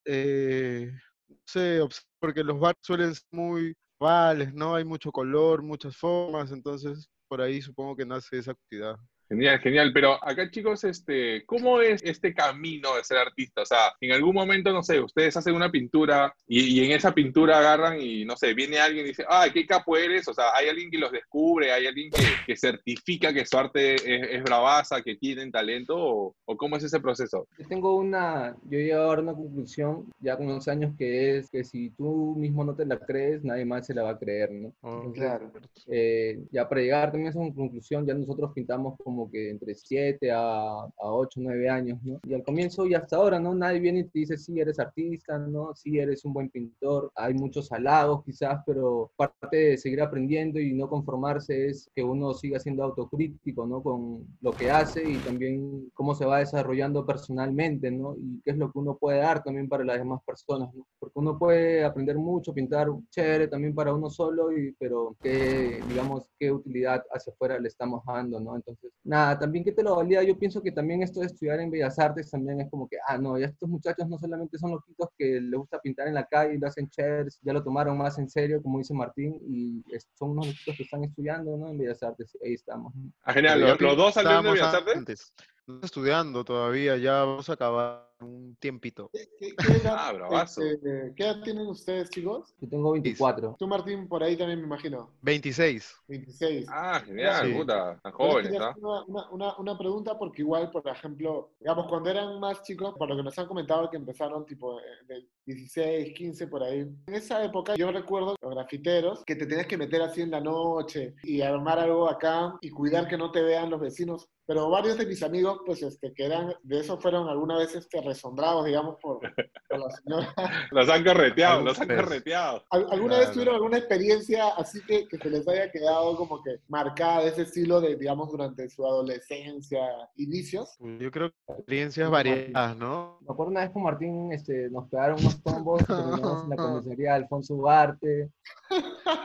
eh, 0.05 0.93
no 1.29 1.37
sé, 1.47 1.81
porque 2.19 2.45
los 2.45 2.59
barrios 2.59 2.81
suelen 2.83 3.15
ser 3.15 3.25
muy 3.31 3.75
vales, 3.99 4.53
¿no? 4.55 4.75
Hay 4.75 4.85
mucho 4.85 5.13
color, 5.13 5.63
muchas 5.63 5.97
formas, 5.97 6.53
entonces 6.53 7.09
por 7.29 7.41
ahí 7.41 7.61
supongo 7.63 7.97
que 7.97 8.07
nace 8.07 8.39
esa 8.39 8.53
actividad. 8.53 8.97
Genial, 9.31 9.61
genial. 9.61 9.93
Pero 9.95 10.19
acá, 10.25 10.51
chicos, 10.51 10.83
este, 10.83 11.45
¿cómo 11.47 11.81
es 11.81 12.03
este 12.03 12.35
camino 12.35 12.97
de 12.97 13.05
ser 13.05 13.19
artista? 13.19 13.63
O 13.63 13.67
sea, 13.67 13.93
en 14.01 14.11
algún 14.11 14.35
momento, 14.35 14.73
no 14.73 14.83
sé, 14.83 15.01
ustedes 15.01 15.37
hacen 15.37 15.55
una 15.55 15.71
pintura 15.71 16.35
y, 16.49 16.81
y 16.81 16.85
en 16.85 16.91
esa 16.91 17.15
pintura 17.15 17.61
agarran 17.61 18.01
y, 18.01 18.25
no 18.25 18.37
sé, 18.37 18.55
viene 18.55 18.81
alguien 18.81 19.05
y 19.05 19.11
dice, 19.11 19.25
ah, 19.29 19.47
qué 19.55 19.65
capo 19.67 19.97
eres. 19.97 20.27
O 20.27 20.35
sea, 20.35 20.47
hay 20.55 20.69
alguien 20.69 20.91
que 20.91 20.99
los 20.99 21.13
descubre, 21.13 21.71
hay 21.71 21.87
alguien 21.87 22.11
que, 22.11 22.23
que 22.45 22.57
certifica 22.57 23.33
que 23.33 23.47
su 23.47 23.57
arte 23.57 23.95
es, 23.95 24.03
es 24.05 24.43
bravaza, 24.43 25.01
que 25.01 25.15
tienen 25.15 25.53
talento, 25.53 25.97
o, 25.97 26.35
o 26.45 26.57
cómo 26.57 26.77
es 26.77 26.83
ese 26.83 26.99
proceso? 26.99 27.47
Yo 27.57 27.69
tengo 27.69 27.97
una, 27.97 28.57
yo 28.69 28.79
he 28.79 28.85
llegado 28.85 29.13
a 29.13 29.21
una 29.21 29.35
conclusión 29.35 30.11
ya 30.19 30.37
con 30.37 30.47
unos 30.47 30.67
años 30.67 30.93
que 30.99 31.39
es 31.39 31.51
que 31.51 31.63
si 31.63 31.91
tú 31.91 32.35
mismo 32.37 32.65
no 32.65 32.75
te 32.75 32.85
la 32.85 32.99
crees, 32.99 33.45
nadie 33.45 33.65
más 33.65 33.87
se 33.87 33.95
la 33.95 34.03
va 34.03 34.11
a 34.11 34.19
creer, 34.19 34.51
¿no? 34.51 34.73
Oh, 34.81 35.13
Claro. 35.13 35.53
Eh, 35.87 36.41
ya 36.51 36.69
para 36.69 36.81
llegar 36.81 37.13
también 37.13 37.29
a 37.29 37.31
esa 37.31 37.55
conclusión, 37.55 38.07
ya 38.07 38.15
nosotros 38.15 38.53
pintamos 38.55 38.97
como 39.05 39.20
que 39.29 39.51
entre 39.51 39.75
7 39.75 40.31
a, 40.31 40.39
a 40.39 40.91
8, 40.99 41.41
9 41.43 41.69
años, 41.69 41.99
¿no? 42.05 42.21
Y 42.23 42.35
al 42.35 42.45
comienzo 42.45 42.87
y 42.87 42.95
hasta 42.95 43.17
ahora, 43.17 43.41
¿no? 43.41 43.55
Nadie 43.55 43.81
viene 43.81 44.01
y 44.01 44.05
te 44.05 44.21
dice, 44.21 44.39
sí, 44.39 44.61
eres 44.61 44.79
artista, 44.79 45.37
¿no? 45.39 45.75
Sí, 45.75 45.99
eres 45.99 46.25
un 46.25 46.33
buen 46.33 46.49
pintor. 46.51 47.11
Hay 47.17 47.35
muchos 47.35 47.73
halagos 47.73 48.25
quizás, 48.25 48.61
pero 48.65 49.11
parte 49.17 49.57
de 49.57 49.77
seguir 49.79 50.01
aprendiendo 50.01 50.61
y 50.61 50.73
no 50.73 50.89
conformarse 50.89 51.69
es 51.69 51.91
que 51.95 52.03
uno 52.03 52.33
siga 52.35 52.61
siendo 52.61 52.85
autocrítico, 52.85 53.67
¿no? 53.67 53.83
Con 53.83 54.27
lo 54.41 54.53
que 54.53 54.71
hace 54.71 55.09
y 55.09 55.23
también 55.23 55.91
cómo 55.95 56.15
se 56.15 56.25
va 56.25 56.39
desarrollando 56.39 57.05
personalmente, 57.07 57.91
¿no? 57.91 58.15
Y 58.17 58.41
qué 58.45 58.53
es 58.53 58.57
lo 58.59 58.71
que 58.71 58.79
uno 58.79 58.97
puede 58.97 59.19
dar 59.19 59.43
también 59.43 59.69
para 59.69 59.85
las 59.85 59.99
demás 59.99 60.21
personas, 60.25 60.73
¿no? 60.75 60.87
Porque 60.99 61.19
uno 61.19 61.39
puede 61.39 61.85
aprender 61.85 62.17
mucho, 62.17 62.55
pintar 62.55 62.89
chévere 63.11 63.49
también 63.49 63.75
para 63.75 63.95
uno 63.95 64.11
solo, 64.11 64.57
y, 64.57 64.73
pero 64.79 65.17
qué, 65.23 65.83
digamos, 65.87 66.25
qué 66.39 66.53
utilidad 66.53 67.03
hacia 67.13 67.33
afuera 67.33 67.59
le 67.59 67.69
estamos 67.69 68.03
dando, 68.07 68.41
¿no? 68.41 68.57
Entonces, 68.57 68.93
nada, 69.11 69.39
también 69.39 69.65
que 69.65 69.73
te 69.73 69.83
lo 69.83 69.97
valida, 69.97 70.23
yo 70.23 70.39
pienso 70.39 70.63
que 70.63 70.71
también 70.71 71.03
esto 71.03 71.19
de 71.21 71.27
estudiar 71.27 71.59
en 71.59 71.71
Bellas 71.71 71.99
Artes 71.99 72.31
también 72.31 72.61
es 72.61 72.71
como 72.71 72.89
que, 72.89 72.97
ah, 73.09 73.19
no, 73.19 73.37
ya 73.39 73.47
estos 73.47 73.69
muchachos 73.69 74.09
no 74.09 74.17
solamente 74.19 74.57
son 74.57 74.71
loquitos 74.71 75.09
que 75.19 75.41
les 75.41 75.53
gusta 75.59 75.81
pintar 75.81 76.07
en 76.07 76.15
la 76.15 76.25
calle 76.25 76.55
y 76.55 76.59
lo 76.59 76.69
hacen 76.69 76.89
chéveres, 76.89 77.41
ya 77.43 77.53
lo 77.53 77.63
tomaron 77.63 77.99
más 77.99 78.19
en 78.19 78.31
serio, 78.31 78.63
como 78.63 78.79
dice 78.79 78.95
Martín, 78.95 79.37
y 79.49 79.83
es- 79.93 80.09
son 80.15 80.31
unos 80.31 80.47
loquitos 80.47 80.77
que 80.77 80.83
están 80.85 81.03
estudiando, 81.05 81.57
¿no? 81.57 81.69
En 81.69 81.79
Bellas 81.79 82.03
Artes, 82.05 82.39
ahí 82.45 82.55
estamos. 82.55 82.95
Ah, 83.25 83.33
genial. 83.33 83.77
¿Los, 83.81 83.97
dos 83.97 84.15
salieron 84.15 84.45
de 84.45 84.53
Bellas 84.53 84.75
Artes? 84.75 84.97
antes. 84.97 85.35
Estudiando 85.83 86.45
todavía, 86.45 86.97
ya 86.97 87.25
vamos 87.25 87.49
a 87.49 87.53
acabar 87.55 88.09
un 88.21 88.55
tiempito. 88.61 89.09
¿Qué, 89.15 89.27
qué- 89.39 89.55
qué 89.57 89.73
edad, 89.79 89.97
Ah, 89.99 90.13
bravazo. 90.13 90.61
este, 90.63 91.13
¿Qué 91.17 91.23
edad 91.25 91.41
tienen 91.43 91.67
ustedes, 91.69 92.11
chicos? 92.11 92.55
Yo 92.61 92.69
tengo 92.69 92.93
24. 92.93 93.57
Tú, 93.59 93.67
Martín, 93.67 94.07
por 94.09 94.23
ahí 94.23 94.37
también 94.37 94.61
me 94.61 94.67
imagino. 94.67 95.11
26. 95.23 95.95
26. 96.07 96.67
Ah, 96.71 97.01
genial, 97.05 97.47
Sí. 97.47 97.55
puta. 97.55 97.99
Jóvenes, 98.13 98.53
¿ah? 98.61 98.75
una- 98.77 99.31
una- 99.31 99.57
una 99.57 99.79
pregunta 99.79 100.19
porque 100.19 100.43
igual, 100.43 100.71
por 100.71 100.87
ejemplo, 100.87 101.53
digamos, 101.61 101.87
cuando 101.89 102.11
eran 102.11 102.39
más 102.41 102.63
chicos, 102.63 102.95
por 102.99 103.09
lo 103.09 103.17
que 103.17 103.23
nos 103.23 103.39
han 103.39 103.47
comentado 103.47 103.89
que 103.89 103.97
empezaron 103.97 104.45
tipo 104.45 104.79
eh, 104.81 104.83
de 105.09 105.27
16, 105.47 106.13
15, 106.15 106.47
por 106.47 106.63
ahí. 106.63 106.81
En 106.81 107.15
esa 107.15 107.43
época 107.43 107.75
yo 107.75 107.91
recuerdo 107.91 108.37
los 108.43 108.55
grafiteros 108.55 109.25
que 109.25 109.35
te 109.35 109.47
tenías 109.47 109.67
que 109.67 109.79
meter 109.79 110.03
así 110.03 110.21
en 110.21 110.31
la 110.31 110.41
noche 110.41 111.15
y 111.23 111.41
armar 111.41 111.79
algo 111.79 112.07
acá 112.09 112.55
y 112.61 112.69
cuidar 112.69 113.09
que 113.09 113.17
no 113.17 113.31
te 113.31 113.43
vean 113.43 113.71
los 113.71 113.81
vecinos. 113.81 114.29
Pero 114.47 114.69
varios 114.69 114.99
de 114.99 115.07
mis 115.07 115.23
amigos, 115.23 115.50
pues, 115.65 115.83
este, 115.83 116.13
que 116.15 116.25
eran, 116.27 116.55
de 116.63 116.81
eso 116.81 116.99
fueron 116.99 117.29
alguna 117.29 117.57
vez 117.59 117.75
este, 117.75 118.01
resombrados, 118.01 118.65
digamos, 118.67 118.97
por, 119.01 119.21
por 119.21 119.79
la 119.79 119.91
señora. 119.91 120.35
Los 120.71 120.89
han 120.89 121.05
correteado, 121.05 121.63
los 121.63 121.79
han 121.81 121.87
Pues. 121.89 122.01
correteado. 122.03 122.65
¿Al- 122.71 122.87
¿Alguna 122.91 123.19
vez 123.19 123.33
tuvieron 123.33 123.55
alguna 123.57 123.79
experiencia 123.79 124.49
así 124.57 124.81
que, 124.87 125.07
que 125.09 125.19
se 125.19 125.31
les 125.31 125.47
haya 125.49 125.71
quedado 125.71 126.17
como 126.17 126.43
que 126.43 126.57
marcada 126.69 127.23
de 127.23 127.29
ese 127.29 127.43
estilo 127.43 127.81
de, 127.81 127.97
digamos, 127.97 128.31
durante 128.31 128.69
su 128.71 128.87
adolescencia, 128.87 129.81
inicios? 130.17 130.77
Yo 130.99 131.11
creo 131.11 131.31
que 131.31 131.53
experiencias 131.55 132.11
variadas, 132.11 132.77
¿no? 132.77 133.19
Me 133.21 133.33
acuerdo 133.33 133.51
una 133.51 133.61
vez 133.61 133.71
con 133.71 133.83
Martín, 133.83 134.33
este, 134.33 134.69
nos 134.71 134.89
pegaron 134.89 135.19
unos 135.21 135.37
combos, 135.37 135.79
terminamos 135.87 136.45
en 136.45 136.51
la 136.51 136.57
comisaría 136.57 137.11
de 137.11 137.17
Alfonso 137.17 137.55
Ugarte 137.55 138.31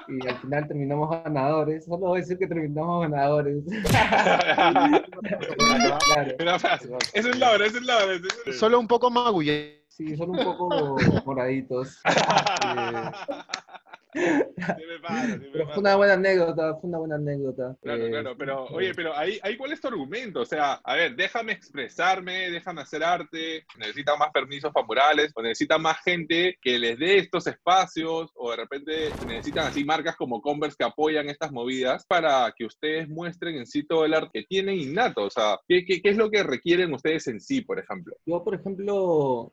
y 0.08 0.28
al 0.28 0.38
final 0.38 0.68
terminamos 0.68 1.10
ganadores. 1.10 1.86
Solo 1.86 1.98
voy 2.08 2.18
a 2.18 2.22
decir 2.22 2.38
que 2.38 2.48
terminamos 2.48 3.02
ganadores. 3.10 3.64
claro. 6.24 6.36
Una 6.40 6.60
frase. 6.60 6.90
Es 7.14 7.26
un 7.26 7.40
logro, 7.40 7.66
es 7.66 7.74
un 7.76 7.86
logro. 7.86 8.12
es 8.14 8.22
un- 8.48 8.54
Solo 8.54 8.80
un 8.80 8.88
poco 8.88 9.10
magulle. 9.10 9.86
Sí, 9.88 10.16
son 10.18 10.32
un 10.32 10.44
poco 10.44 10.98
moraditos. 11.26 12.00
Sí 12.04 12.10
me 14.16 15.38
me 15.40 15.50
Pero 15.52 15.68
fue 15.68 15.80
una 15.80 15.96
buena 15.96 16.14
anécdota, 16.14 16.76
fue 16.76 16.90
una 16.90 16.98
buena 17.00 17.16
anécdota. 17.16 17.76
Claro, 17.82 18.06
Eh, 18.06 18.10
claro, 18.12 18.36
pero 18.38 18.66
oye, 18.66 18.94
pero 18.96 19.16
ahí, 19.16 19.40
ahí 19.44 19.58
cuál 19.58 19.74
es 19.74 19.82
tu 19.82 19.88
argumento, 19.88 20.42
o 20.42 20.46
sea, 20.46 20.74
a 20.84 20.96
ver, 20.96 21.16
déjame 21.16 21.52
expresarme, 21.52 22.50
déjame 22.50 22.82
hacer 22.82 23.04
arte, 23.04 23.66
necesitan 23.78 24.18
más 24.18 24.32
permisos 24.32 24.72
para 24.72 24.86
murales, 24.86 25.32
o 25.36 25.42
necesitan 25.42 25.82
más 25.82 25.98
gente 26.04 26.58
que 26.62 26.80
les 26.80 26.98
dé 26.98 27.18
estos 27.18 27.48
espacios, 27.48 28.32
o 28.36 28.52
de 28.52 28.58
repente 28.58 29.16
necesitan 29.22 29.68
así 29.68 29.84
marcas 29.84 30.16
como 30.16 30.42
Converse 30.42 30.78
que 30.78 30.86
apoyan 30.86 31.30
estas 31.30 31.52
movidas 31.52 32.06
para 32.06 32.54
que 32.56 32.66
ustedes 32.66 33.08
muestren 33.10 33.56
en 33.56 33.66
sí 33.66 33.84
todo 33.84 34.06
el 34.06 34.14
arte 34.14 34.30
que 34.34 34.44
tienen 34.44 34.80
innato, 34.80 35.24
o 35.24 35.30
sea, 35.30 35.60
¿qué, 35.68 35.86
qué, 35.86 36.02
qué 36.02 36.10
es 36.10 36.18
lo 36.18 36.30
que 36.30 36.44
requieren 36.44 36.94
ustedes 36.94 37.28
en 37.28 37.40
sí, 37.40 37.62
por 37.62 37.80
ejemplo? 37.80 38.16
Yo, 38.26 38.44
por 38.44 38.56
ejemplo, 38.56 39.52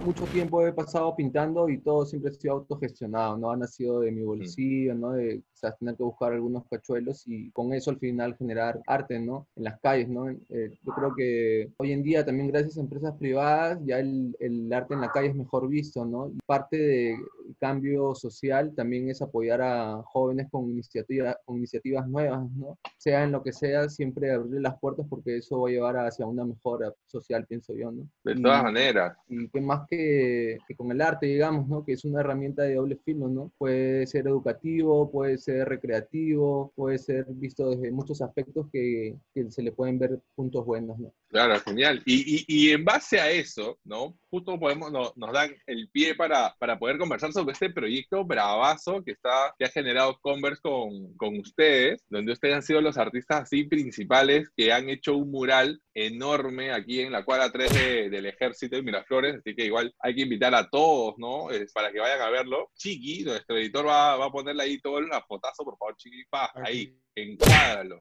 mucho 0.00 0.28
tiempo 0.28 0.64
he 0.66 0.72
pasado 0.72 1.14
pintando 1.16 1.68
y 1.68 1.78
todo 1.78 2.04
siempre 2.04 2.30
ha 2.30 2.34
sido 2.34 2.54
autogestionado, 2.54 3.36
¿no? 3.36 3.50
Ha 3.50 3.56
de 4.00 4.12
mi 4.12 4.22
bolsillo, 4.22 4.94
¿no? 4.94 5.12
De 5.12 5.42
quizás 5.52 5.78
tener 5.78 5.96
que 5.96 6.02
buscar 6.02 6.32
algunos 6.32 6.64
cachuelos 6.68 7.22
y 7.26 7.50
con 7.50 7.72
eso 7.72 7.90
al 7.90 7.98
final 7.98 8.36
generar 8.36 8.80
arte, 8.86 9.18
¿no? 9.18 9.46
En 9.56 9.64
las 9.64 9.80
calles, 9.80 10.08
¿no? 10.08 10.28
Eh, 10.30 10.70
yo 10.82 10.92
creo 10.94 11.14
que 11.14 11.70
hoy 11.78 11.92
en 11.92 12.02
día 12.02 12.24
también 12.24 12.48
gracias 12.48 12.76
a 12.76 12.80
empresas 12.80 13.14
privadas 13.16 13.78
ya 13.84 13.98
el, 13.98 14.36
el 14.40 14.72
arte 14.72 14.94
en 14.94 15.00
la 15.00 15.10
calle 15.10 15.28
es 15.28 15.36
mejor 15.36 15.68
visto, 15.68 16.04
¿no? 16.04 16.28
Y 16.28 16.38
parte 16.46 16.76
del 16.76 17.16
cambio 17.58 18.14
social 18.14 18.74
también 18.74 19.08
es 19.10 19.22
apoyar 19.22 19.60
a 19.62 20.02
jóvenes 20.04 20.48
con, 20.50 20.70
iniciativa, 20.70 21.36
con 21.44 21.56
iniciativas 21.58 22.06
nuevas, 22.08 22.50
¿no? 22.52 22.78
Sea 22.98 23.24
en 23.24 23.32
lo 23.32 23.42
que 23.42 23.52
sea, 23.52 23.88
siempre 23.88 24.32
abrirle 24.32 24.60
las 24.60 24.78
puertas 24.78 25.06
porque 25.08 25.36
eso 25.38 25.60
va 25.60 25.68
a 25.68 25.72
llevar 25.72 25.96
hacia 25.98 26.26
una 26.26 26.44
mejora 26.44 26.92
social, 27.06 27.46
pienso 27.46 27.74
yo, 27.74 27.90
¿no? 27.90 28.08
De 28.24 28.32
Y- 28.32 28.42
todas 28.42 28.62
maneras. 28.62 29.16
y 29.28 29.48
que 29.48 29.60
más 29.60 29.86
que, 29.88 30.58
que 30.66 30.74
con 30.74 30.90
el 30.90 31.00
arte, 31.00 31.26
digamos, 31.26 31.68
¿no? 31.68 31.84
Que 31.84 31.92
es 31.92 32.04
una 32.04 32.20
herramienta 32.20 32.62
de 32.62 32.74
doble 32.74 32.96
filo, 33.04 33.28
¿no? 33.28 33.52
Puede 33.58 34.06
ser 34.06 34.26
educativo, 34.26 35.10
puede 35.10 35.38
ser 35.38 35.68
recreativo, 35.68 36.72
puede 36.74 36.98
ser 36.98 37.26
visto 37.28 37.70
desde 37.70 37.90
muchos 37.90 38.20
aspectos 38.22 38.66
que, 38.72 39.16
que 39.34 39.50
se 39.50 39.62
le 39.62 39.72
pueden 39.72 39.98
ver 39.98 40.20
puntos 40.34 40.64
buenos, 40.64 40.98
¿no? 40.98 41.12
Claro, 41.28 41.58
genial. 41.60 42.00
Y, 42.06 42.44
y, 42.46 42.68
y 42.68 42.70
en 42.72 42.84
base 42.84 43.18
a 43.20 43.30
eso, 43.30 43.78
¿no? 43.84 44.16
Justo 44.30 44.58
podemos, 44.58 44.90
no- 44.92 45.12
nos 45.16 45.32
dan 45.32 45.50
el 45.66 45.88
pie 45.88 46.14
para, 46.14 46.54
para 46.58 46.78
poder 46.78 46.96
conversar 46.98 47.32
sobre 47.34 47.52
este 47.52 47.70
proyecto 47.70 48.24
bravazo 48.24 49.02
que, 49.04 49.12
está, 49.12 49.54
que 49.58 49.66
ha 49.66 49.68
generado 49.68 50.18
Converse 50.20 50.60
con, 50.62 51.14
con 51.16 51.38
ustedes, 51.38 52.02
donde 52.08 52.32
ustedes 52.32 52.54
han 52.54 52.62
sido 52.62 52.80
los 52.80 52.96
artistas 52.96 53.42
así 53.42 53.64
principales 53.64 54.48
que 54.56 54.72
han 54.72 54.88
hecho 54.88 55.16
un 55.16 55.30
mural 55.30 55.80
enorme 55.92 56.72
aquí 56.72 57.00
en 57.00 57.12
la 57.12 57.24
cuadra 57.24 57.50
3 57.52 57.72
de- 57.72 58.10
del 58.10 58.26
Ejército 58.26 58.76
de 58.76 58.82
Miraflores, 58.82 59.36
así 59.36 59.54
que 59.54 59.66
igual 59.66 59.94
hay 60.00 60.14
que 60.14 60.22
invitar 60.22 60.54
a 60.54 60.68
todos, 60.68 61.14
¿no? 61.18 61.50
Es 61.50 61.72
para 61.72 61.92
que 61.92 62.00
vayan 62.00 62.20
a 62.22 62.30
verlo. 62.30 62.70
Chiqui, 62.76 63.24
nuestro 63.24 63.56
editor 63.58 63.86
va, 63.86 64.16
va 64.16 64.26
a 64.26 64.30
ponerle 64.32 64.62
ahí 64.62 64.80
todo 64.80 64.98
el 64.98 65.08
fotazo, 65.28 65.64
por 65.64 65.76
favor, 65.76 65.96
Chiqui, 65.96 66.24
pa, 66.30 66.50
ahí, 66.64 66.98
encuádralo. 67.14 68.00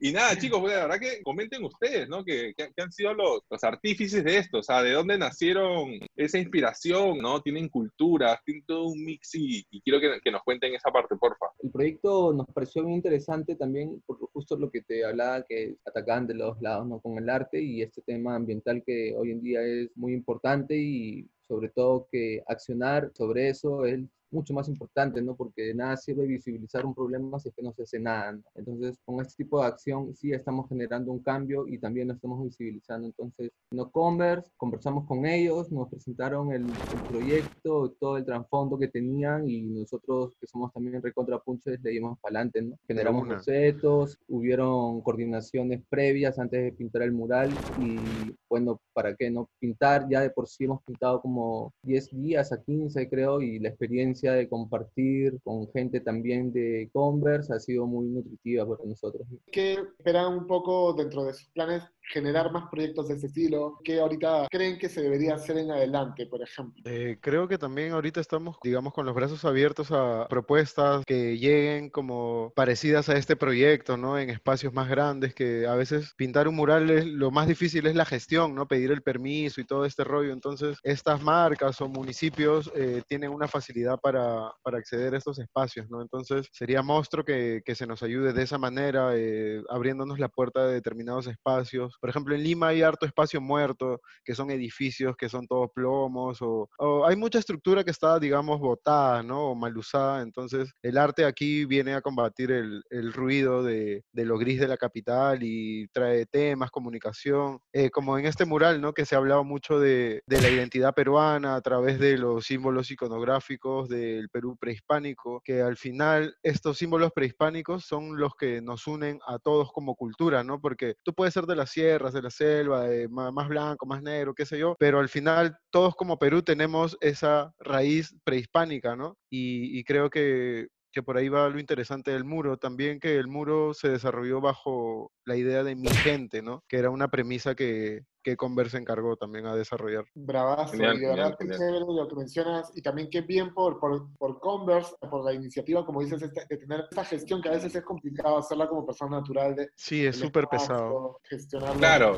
Y 0.00 0.12
nada, 0.12 0.36
chicos, 0.38 0.60
pues, 0.60 0.74
la 0.74 0.86
verdad 0.86 1.00
que 1.00 1.22
comenten 1.22 1.64
ustedes, 1.64 2.08
¿no? 2.08 2.24
Que, 2.24 2.52
que- 2.56 2.70
que 2.74 2.82
han 2.82 2.92
sido 2.92 3.14
los, 3.14 3.40
los 3.50 3.64
artífices 3.64 4.22
de 4.24 4.38
esto, 4.38 4.58
o 4.58 4.62
sea, 4.62 4.82
de 4.82 4.92
dónde 4.92 5.18
nacieron 5.18 5.90
esa 6.16 6.38
inspiración, 6.38 7.18
¿no? 7.18 7.40
Tienen 7.42 7.68
culturas, 7.68 8.38
tienen 8.44 8.64
todo 8.66 8.88
un 8.88 9.04
mix 9.04 9.34
y, 9.34 9.64
y 9.70 9.80
quiero 9.82 10.00
que, 10.00 10.20
que 10.22 10.30
nos 10.30 10.42
cuenten 10.42 10.74
esa 10.74 10.90
parte, 10.90 11.16
porfa. 11.16 11.46
El 11.62 11.70
proyecto 11.70 12.32
nos 12.32 12.46
pareció 12.54 12.82
muy 12.82 12.94
interesante 12.94 13.56
también 13.56 14.02
por 14.06 14.18
justo 14.32 14.56
lo 14.56 14.70
que 14.70 14.82
te 14.82 15.04
hablaba, 15.04 15.44
que 15.48 15.76
atacaban 15.84 16.26
de 16.26 16.34
los 16.34 16.60
lados, 16.60 16.86
¿no? 16.86 17.00
Con 17.00 17.18
el 17.18 17.28
arte 17.30 17.62
y 17.62 17.82
este 17.82 18.02
tema 18.02 18.34
ambiental 18.36 18.82
que 18.86 19.14
hoy 19.16 19.30
en 19.30 19.40
día 19.42 19.62
es 19.62 19.88
muy 19.96 20.12
importante 20.12 20.76
y 20.76 21.26
sobre 21.48 21.68
todo 21.70 22.08
que 22.10 22.42
accionar 22.48 23.10
sobre 23.14 23.48
eso 23.48 23.84
es 23.84 24.00
mucho 24.36 24.54
más 24.54 24.68
importante, 24.68 25.20
¿no? 25.22 25.34
Porque 25.34 25.62
de 25.62 25.74
nada 25.74 25.96
sirve 25.96 26.26
visibilizar 26.26 26.84
un 26.86 26.94
problema 26.94 27.38
si 27.38 27.48
es 27.48 27.54
que 27.54 27.62
no 27.62 27.72
se 27.72 27.82
hace 27.82 27.98
nada, 27.98 28.32
¿no? 28.32 28.42
Entonces, 28.54 28.98
con 29.04 29.20
este 29.20 29.42
tipo 29.42 29.60
de 29.60 29.66
acción 29.66 30.14
sí 30.14 30.32
estamos 30.32 30.68
generando 30.68 31.10
un 31.10 31.20
cambio 31.20 31.66
y 31.66 31.78
también 31.78 32.08
lo 32.08 32.14
estamos 32.14 32.42
visibilizando. 32.44 33.06
Entonces, 33.06 33.50
no 33.70 33.90
Converse, 33.90 34.50
conversamos 34.56 35.06
con 35.06 35.24
ellos, 35.26 35.72
nos 35.72 35.88
presentaron 35.88 36.52
el, 36.52 36.84
el 36.90 37.02
proyecto, 37.02 37.96
todo 37.98 38.18
el 38.18 38.24
trasfondo 38.24 38.78
que 38.78 38.88
tenían 38.88 39.48
y 39.48 39.62
nosotros, 39.62 40.36
que 40.40 40.46
somos 40.46 40.72
también 40.72 41.02
recontra 41.02 41.38
punches, 41.38 41.80
le 41.82 41.90
dimos 41.90 42.18
para 42.20 42.40
adelante, 42.40 42.62
¿no? 42.62 42.76
Generamos 42.86 43.26
bocetos, 43.26 44.18
hubieron 44.28 45.00
coordinaciones 45.00 45.82
previas 45.88 46.38
antes 46.38 46.62
de 46.62 46.72
pintar 46.72 47.02
el 47.02 47.12
mural 47.12 47.58
y, 47.74 48.34
bueno, 48.48 48.80
¿para 48.92 49.14
qué 49.16 49.30
no? 49.30 49.48
Pintar, 49.58 50.06
ya 50.08 50.20
de 50.20 50.30
por 50.30 50.46
sí 50.48 50.64
hemos 50.64 50.82
pintado 50.84 51.20
como 51.20 51.72
10 51.82 52.10
días 52.10 52.52
a 52.52 52.62
15, 52.62 53.08
creo, 53.08 53.40
y 53.40 53.58
la 53.58 53.68
experiencia 53.68 54.25
de 54.32 54.48
compartir 54.48 55.40
con 55.42 55.70
gente 55.72 56.00
también 56.00 56.52
de 56.52 56.88
Converse 56.92 57.52
ha 57.54 57.58
sido 57.60 57.86
muy 57.86 58.06
nutritiva 58.08 58.66
para 58.66 58.88
nosotros. 58.88 59.26
¿Qué 59.50 59.74
esperan 59.74 60.32
un 60.32 60.46
poco 60.46 60.92
dentro 60.94 61.24
de 61.24 61.34
sus 61.34 61.48
planes 61.50 61.82
generar 62.08 62.52
más 62.52 62.68
proyectos 62.70 63.08
de 63.08 63.14
este 63.14 63.26
estilo? 63.26 63.78
¿Qué 63.84 64.00
ahorita 64.00 64.46
creen 64.50 64.78
que 64.78 64.88
se 64.88 65.02
debería 65.02 65.34
hacer 65.34 65.58
en 65.58 65.70
adelante, 65.70 66.26
por 66.26 66.42
ejemplo? 66.42 66.82
Eh, 66.84 67.18
creo 67.20 67.48
que 67.48 67.58
también 67.58 67.92
ahorita 67.92 68.20
estamos, 68.20 68.56
digamos, 68.62 68.92
con 68.92 69.06
los 69.06 69.14
brazos 69.14 69.44
abiertos 69.44 69.90
a 69.90 70.26
propuestas 70.28 71.04
que 71.04 71.38
lleguen 71.38 71.90
como 71.90 72.52
parecidas 72.54 73.08
a 73.08 73.16
este 73.16 73.36
proyecto, 73.36 73.96
¿no? 73.96 74.18
En 74.18 74.30
espacios 74.30 74.72
más 74.72 74.88
grandes, 74.88 75.34
que 75.34 75.66
a 75.66 75.74
veces 75.74 76.14
pintar 76.16 76.48
un 76.48 76.56
mural 76.56 76.90
es 76.90 77.06
lo 77.06 77.30
más 77.30 77.48
difícil 77.48 77.86
es 77.86 77.94
la 77.94 78.04
gestión, 78.04 78.54
¿no? 78.54 78.66
Pedir 78.66 78.90
el 78.90 79.02
permiso 79.02 79.60
y 79.60 79.64
todo 79.66 79.84
este 79.84 80.04
rollo. 80.04 80.32
Entonces, 80.32 80.78
estas 80.82 81.22
marcas 81.22 81.80
o 81.80 81.88
municipios 81.88 82.70
eh, 82.74 83.02
tienen 83.08 83.30
una 83.30 83.48
facilidad 83.48 83.98
para, 84.00 84.52
para 84.62 84.78
acceder 84.78 85.14
a 85.14 85.18
estos 85.18 85.38
espacios, 85.38 85.88
¿no? 85.90 86.02
Entonces, 86.02 86.48
sería 86.52 86.82
monstruo 86.82 87.24
que, 87.24 87.62
que 87.64 87.74
se 87.74 87.86
nos 87.86 88.02
ayude 88.02 88.32
de 88.32 88.42
esa 88.42 88.58
manera, 88.58 89.10
eh, 89.14 89.62
abriéndonos 89.68 90.18
la 90.18 90.28
puerta 90.28 90.66
de 90.66 90.74
determinados 90.74 91.26
espacios. 91.26 91.95
Por 92.00 92.10
ejemplo, 92.10 92.34
en 92.34 92.42
Lima 92.42 92.68
hay 92.68 92.82
harto 92.82 93.06
espacio 93.06 93.40
muerto, 93.40 94.00
que 94.24 94.34
son 94.34 94.50
edificios 94.50 95.16
que 95.16 95.28
son 95.28 95.46
todos 95.46 95.70
plomos, 95.74 96.40
o, 96.42 96.68
o 96.78 97.06
hay 97.06 97.16
mucha 97.16 97.38
estructura 97.38 97.84
que 97.84 97.90
está, 97.90 98.18
digamos, 98.18 98.60
botada, 98.60 99.22
¿no? 99.22 99.50
O 99.50 99.54
mal 99.54 99.76
usada. 99.76 100.22
Entonces, 100.22 100.72
el 100.82 100.98
arte 100.98 101.24
aquí 101.24 101.64
viene 101.64 101.94
a 101.94 102.00
combatir 102.00 102.50
el, 102.50 102.82
el 102.90 103.12
ruido 103.12 103.62
de, 103.62 104.04
de 104.12 104.24
lo 104.24 104.38
gris 104.38 104.60
de 104.60 104.68
la 104.68 104.76
capital 104.76 105.42
y 105.42 105.88
trae 105.88 106.26
temas, 106.26 106.70
comunicación, 106.70 107.58
eh, 107.72 107.90
como 107.90 108.18
en 108.18 108.26
este 108.26 108.44
mural, 108.44 108.80
¿no? 108.80 108.92
Que 108.92 109.04
se 109.04 109.14
ha 109.14 109.18
hablado 109.18 109.44
mucho 109.44 109.78
de, 109.78 110.22
de 110.26 110.40
la 110.40 110.48
identidad 110.48 110.94
peruana 110.94 111.56
a 111.56 111.60
través 111.60 111.98
de 111.98 112.18
los 112.18 112.46
símbolos 112.46 112.90
iconográficos 112.90 113.88
del 113.88 114.28
Perú 114.28 114.56
prehispánico, 114.58 115.40
que 115.44 115.62
al 115.62 115.76
final 115.76 116.36
estos 116.42 116.78
símbolos 116.78 117.12
prehispánicos 117.12 117.84
son 117.84 118.18
los 118.18 118.34
que 118.34 118.60
nos 118.60 118.86
unen 118.86 119.20
a 119.26 119.38
todos 119.38 119.72
como 119.72 119.94
cultura, 119.94 120.44
¿no? 120.44 120.60
Porque 120.60 120.94
tú 121.02 121.14
puedes 121.14 121.34
ser 121.34 121.44
de 121.46 121.56
las 121.56 121.70
de 121.86 122.22
la 122.22 122.30
selva, 122.30 122.84
de 122.84 123.08
más 123.08 123.48
blanco, 123.48 123.86
más 123.86 124.02
negro, 124.02 124.34
qué 124.34 124.44
sé 124.44 124.58
yo, 124.58 124.76
pero 124.78 124.98
al 124.98 125.08
final 125.08 125.56
todos 125.70 125.94
como 125.94 126.18
Perú 126.18 126.42
tenemos 126.42 126.96
esa 127.00 127.52
raíz 127.58 128.14
prehispánica, 128.24 128.96
¿no? 128.96 129.16
Y, 129.30 129.78
y 129.78 129.84
creo 129.84 130.10
que, 130.10 130.68
que 130.92 131.02
por 131.02 131.16
ahí 131.16 131.28
va 131.28 131.48
lo 131.48 131.60
interesante 131.60 132.10
del 132.10 132.24
muro, 132.24 132.56
también 132.56 133.00
que 133.00 133.16
el 133.18 133.28
muro 133.28 133.74
se 133.74 133.88
desarrolló 133.88 134.40
bajo 134.40 135.12
la 135.24 135.36
idea 135.36 135.62
de 135.62 135.76
mi 135.76 135.88
gente, 135.88 136.42
¿no? 136.42 136.64
Que 136.68 136.78
era 136.78 136.90
una 136.90 137.08
premisa 137.08 137.54
que, 137.54 138.02
que 138.26 138.36
Converse 138.36 138.72
se 138.72 138.78
encargó 138.78 139.14
también 139.16 139.46
a 139.46 139.54
desarrollar. 139.54 140.04
Bravazo, 140.16 140.72
Genial, 140.72 140.96
y 140.96 141.00
de 141.00 141.06
verdad 141.06 141.16
genial, 141.16 141.36
que 141.38 141.44
genial. 141.44 141.58
chévere 141.60 141.84
lo 141.94 142.08
que 142.08 142.16
mencionas, 142.16 142.72
y 142.74 142.82
también 142.82 143.08
qué 143.08 143.20
bien 143.20 143.54
por, 143.54 143.78
por, 143.78 144.08
por 144.18 144.40
Converse, 144.40 144.96
por 145.08 145.24
la 145.24 145.32
iniciativa, 145.32 145.86
como 145.86 146.00
dices, 146.00 146.20
este- 146.22 146.44
de 146.50 146.56
tener 146.56 146.80
esta 146.90 147.04
gestión 147.04 147.40
que 147.40 147.50
a 147.50 147.52
veces 147.52 147.72
es 147.76 147.84
complicado 147.84 148.38
hacerla 148.38 148.68
como 148.68 148.84
persona 148.84 149.20
natural, 149.20 149.54
de 149.54 149.68
Sí, 149.76 150.04
es 150.04 150.16
súper 150.16 150.48
pesado. 150.48 151.20
gestionar 151.22 151.76
Claro. 151.76 152.16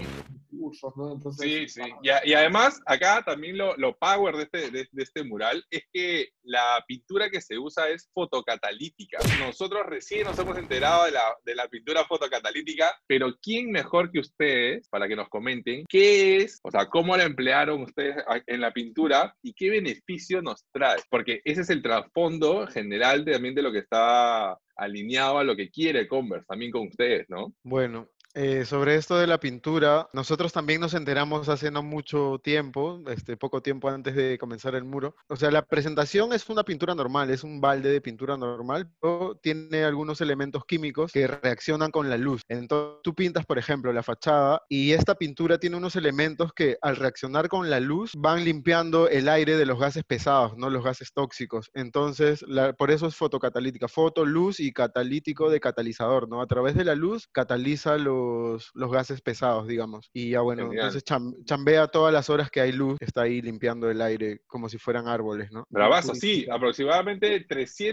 ¿no? 0.96 1.12
Entonces, 1.12 1.46
Sí, 1.46 1.68
sí. 1.68 1.82
Y, 2.02 2.08
a- 2.08 2.26
y 2.26 2.32
además, 2.34 2.80
acá 2.86 3.22
también 3.24 3.56
lo, 3.58 3.76
lo 3.76 3.96
power 3.96 4.36
de 4.36 4.42
este, 4.44 4.70
de, 4.70 4.88
de 4.90 5.02
este 5.02 5.22
mural 5.24 5.62
es 5.70 5.82
que 5.92 6.28
la 6.42 6.82
pintura 6.86 7.28
que 7.30 7.40
se 7.40 7.58
usa 7.58 7.88
es 7.90 8.10
fotocatalítica. 8.14 9.18
Nosotros 9.46 9.84
recién 9.86 10.24
nos 10.24 10.38
hemos 10.38 10.56
enterado 10.58 11.04
de 11.04 11.12
la, 11.12 11.22
de 11.44 11.54
la 11.54 11.68
pintura 11.68 12.04
fotocatalítica, 12.04 12.86
pero 13.06 13.34
¿quién 13.42 13.70
mejor 13.70 14.10
que 14.10 14.20
ustedes 14.20 14.88
para 14.88 15.06
que 15.08 15.16
nos 15.16 15.28
comenten 15.28 15.84
qué 15.88 15.97
es, 15.98 16.60
o 16.62 16.70
sea, 16.70 16.86
cómo 16.86 17.16
la 17.16 17.24
emplearon 17.24 17.82
ustedes 17.82 18.16
en 18.46 18.60
la 18.60 18.72
pintura 18.72 19.34
y 19.42 19.52
qué 19.54 19.70
beneficio 19.70 20.42
nos 20.42 20.64
trae? 20.72 20.98
Porque 21.10 21.40
ese 21.44 21.62
es 21.62 21.70
el 21.70 21.82
trasfondo 21.82 22.66
general 22.66 23.24
también 23.24 23.54
de 23.54 23.62
lo 23.62 23.72
que 23.72 23.78
está 23.78 24.56
alineado 24.76 25.38
a 25.38 25.44
lo 25.44 25.56
que 25.56 25.70
quiere 25.70 26.08
Converse 26.08 26.46
también 26.46 26.70
con 26.70 26.86
ustedes, 26.86 27.26
¿no? 27.28 27.52
Bueno, 27.62 28.08
eh, 28.34 28.64
sobre 28.64 28.94
esto 28.96 29.16
de 29.16 29.26
la 29.26 29.40
pintura, 29.40 30.08
nosotros 30.12 30.52
también 30.52 30.80
nos 30.80 30.94
enteramos 30.94 31.48
hace 31.48 31.70
no 31.70 31.82
mucho 31.82 32.38
tiempo, 32.42 33.02
este, 33.08 33.36
poco 33.36 33.62
tiempo 33.62 33.88
antes 33.88 34.14
de 34.14 34.38
comenzar 34.38 34.74
el 34.74 34.84
muro. 34.84 35.16
O 35.28 35.36
sea, 35.36 35.50
la 35.50 35.62
presentación 35.62 36.32
es 36.32 36.48
una 36.48 36.62
pintura 36.62 36.94
normal, 36.94 37.30
es 37.30 37.42
un 37.42 37.60
balde 37.60 37.90
de 37.90 38.00
pintura 38.00 38.36
normal, 38.36 38.90
pero 39.00 39.38
tiene 39.42 39.84
algunos 39.84 40.20
elementos 40.20 40.64
químicos 40.66 41.10
que 41.12 41.26
reaccionan 41.26 41.90
con 41.90 42.10
la 42.10 42.16
luz. 42.16 42.42
Entonces, 42.48 43.00
tú 43.02 43.14
pintas, 43.14 43.46
por 43.46 43.58
ejemplo, 43.58 43.92
la 43.92 44.02
fachada 44.02 44.62
y 44.68 44.92
esta 44.92 45.14
pintura 45.14 45.58
tiene 45.58 45.76
unos 45.76 45.96
elementos 45.96 46.52
que 46.52 46.76
al 46.82 46.96
reaccionar 46.96 47.48
con 47.48 47.70
la 47.70 47.80
luz 47.80 48.12
van 48.16 48.44
limpiando 48.44 49.08
el 49.08 49.28
aire 49.28 49.56
de 49.56 49.66
los 49.66 49.80
gases 49.80 50.04
pesados, 50.04 50.56
no 50.56 50.70
los 50.70 50.84
gases 50.84 51.12
tóxicos. 51.12 51.70
Entonces, 51.74 52.44
por 52.76 52.90
eso 52.90 53.06
es 53.06 53.16
fotocatalítica, 53.16 53.88
foto, 53.88 54.24
luz 54.24 54.60
y 54.60 54.72
catalítico 54.72 55.50
de 55.50 55.60
catalizador, 55.60 56.28
¿no? 56.28 56.40
A 56.40 56.46
través 56.46 56.74
de 56.74 56.84
la 56.84 56.94
luz 56.94 57.28
cataliza 57.32 57.96
los, 57.96 58.27
los 58.74 58.90
gases 58.92 59.20
pesados, 59.20 59.66
digamos. 59.66 60.10
Y 60.12 60.30
ya 60.30 60.40
bueno, 60.40 60.62
Genial. 60.64 60.86
entonces 60.86 61.04
cham- 61.04 61.34
chambea 61.44 61.88
todas 61.88 62.12
las 62.12 62.30
horas 62.30 62.50
que 62.50 62.60
hay 62.60 62.72
luz, 62.72 62.96
está 63.00 63.22
ahí 63.22 63.40
limpiando 63.42 63.90
el 63.90 64.00
aire 64.02 64.40
como 64.46 64.68
si 64.68 64.78
fueran 64.78 65.08
árboles, 65.08 65.50
¿no? 65.52 65.64
Bravazo, 65.70 66.14
sí, 66.14 66.46
aproximadamente 66.50 67.40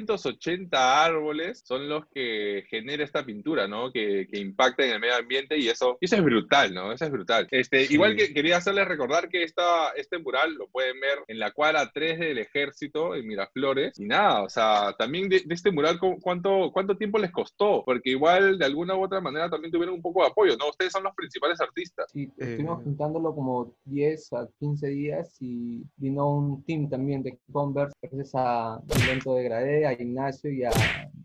380 0.10 1.04
árboles 1.06 1.62
son 1.65 1.88
los 1.89 2.06
que 2.13 2.63
genera 2.70 3.04
esta 3.04 3.25
pintura, 3.25 3.68
¿no? 3.68 3.92
Que, 3.92 4.27
que 4.32 4.39
impacta 4.39 4.86
en 4.86 4.92
el 4.94 5.00
medio 5.00 5.15
ambiente 5.15 5.58
y 5.58 5.68
eso, 5.68 5.98
eso 6.01 6.15
es 6.15 6.24
brutal, 6.24 6.74
¿no? 6.74 6.92
Eso 6.92 7.06
es 7.06 7.12
brutal. 7.12 7.48
Este, 7.51 7.86
Sí. 7.86 7.94
Igual 7.96 8.15
que 8.15 8.34
quería 8.34 8.58
hacerles 8.58 8.88
recordar 8.88 9.30
que 9.30 9.44
esta, 9.44 9.89
este 9.96 10.18
mural 10.18 10.54
lo 10.56 10.68
pueden 10.68 11.00
ver 11.00 11.20
en 11.27 11.39
la 11.39 11.51
cuadra 11.51 11.92
3 11.94 12.20
del 12.20 12.38
ejército, 12.39 13.15
en 13.15 13.27
Miraflores, 13.27 13.98
y 14.00 14.06
nada, 14.06 14.44
o 14.44 14.50
sea, 14.50 14.94
también 14.98 15.30
de, 15.30 15.42
de 15.46 15.54
este 15.54 15.72
mural, 15.72 16.00
¿cu- 16.00 16.20
¿cuánto, 16.22 16.72
¿cuánto 16.74 16.96
tiempo 16.98 17.20
les 17.20 17.32
costó? 17.32 17.84
Porque 17.86 18.12
igual, 18.12 18.58
de 18.58 18.65
alguna 18.65 18.96
u 18.96 19.04
otra 19.04 19.22
manera, 19.22 19.50
también 19.50 19.72
tuvieron 19.72 19.96
un 19.96 20.01
poco 20.01 20.14
de 20.22 20.27
apoyo, 20.27 20.55
¿no? 20.57 20.69
Ustedes 20.69 20.91
son 20.91 21.03
los 21.03 21.13
principales 21.15 21.60
artistas. 21.62 22.05
Sí, 22.12 22.31
estuvimos 22.38 22.79
Eh, 22.79 22.84
juntándolo 22.84 23.34
como 23.36 23.74
10 23.86 24.34
a 24.34 24.48
15 24.60 24.88
días 24.88 25.36
y 25.39 25.84
vino 25.98 26.29
un 26.29 26.63
team 26.63 26.89
también 26.89 27.24
de 27.24 27.38
Converse, 27.51 27.93
gracias 28.01 28.31
a 28.36 28.81
Lento 29.07 29.36
de 29.36 29.43
Gradé, 29.43 29.86
a 29.86 29.93
Ignacio 29.93 30.51
y 30.51 30.63
a 30.63 30.72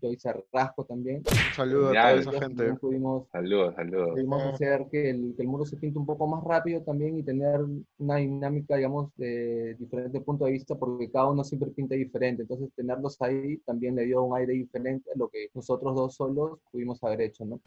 Joyce 0.01 0.29
Arrasco 0.29 0.85
también. 0.85 1.17
Un 1.17 1.55
saludo 1.55 1.89
a 1.89 1.91
toda 1.93 2.13
esa 2.13 2.31
gente. 2.39 2.73
pudimos, 2.75 3.27
Saludos, 3.31 3.75
saludos. 3.75 4.09
pudimos 4.11 4.43
hacer 4.53 4.85
que 4.91 5.09
el, 5.09 5.33
que 5.35 5.43
el 5.43 5.47
muro 5.47 5.65
se 5.65 5.77
pinte 5.77 5.97
un 5.99 6.05
poco 6.05 6.27
más 6.27 6.43
rápido 6.43 6.81
también 6.81 7.17
y 7.17 7.23
tener 7.23 7.59
una 7.97 8.15
dinámica, 8.17 8.75
digamos, 8.75 9.11
de 9.17 9.75
diferente 9.75 10.21
punto 10.21 10.45
de 10.45 10.51
vista, 10.51 10.75
porque 10.75 11.09
cada 11.11 11.27
uno 11.29 11.43
siempre 11.43 11.69
pinta 11.71 11.95
diferente. 11.95 12.43
Entonces, 12.43 12.69
tenerlos 12.75 13.21
ahí 13.21 13.57
también 13.65 13.95
le 13.95 14.05
dio 14.05 14.23
un 14.23 14.35
aire 14.37 14.53
diferente 14.53 15.09
a 15.13 15.17
lo 15.17 15.29
que 15.29 15.49
nosotros 15.53 15.95
dos 15.95 16.15
solos 16.15 16.59
pudimos 16.71 17.03
haber 17.03 17.21
hecho, 17.21 17.45
¿no? 17.45 17.59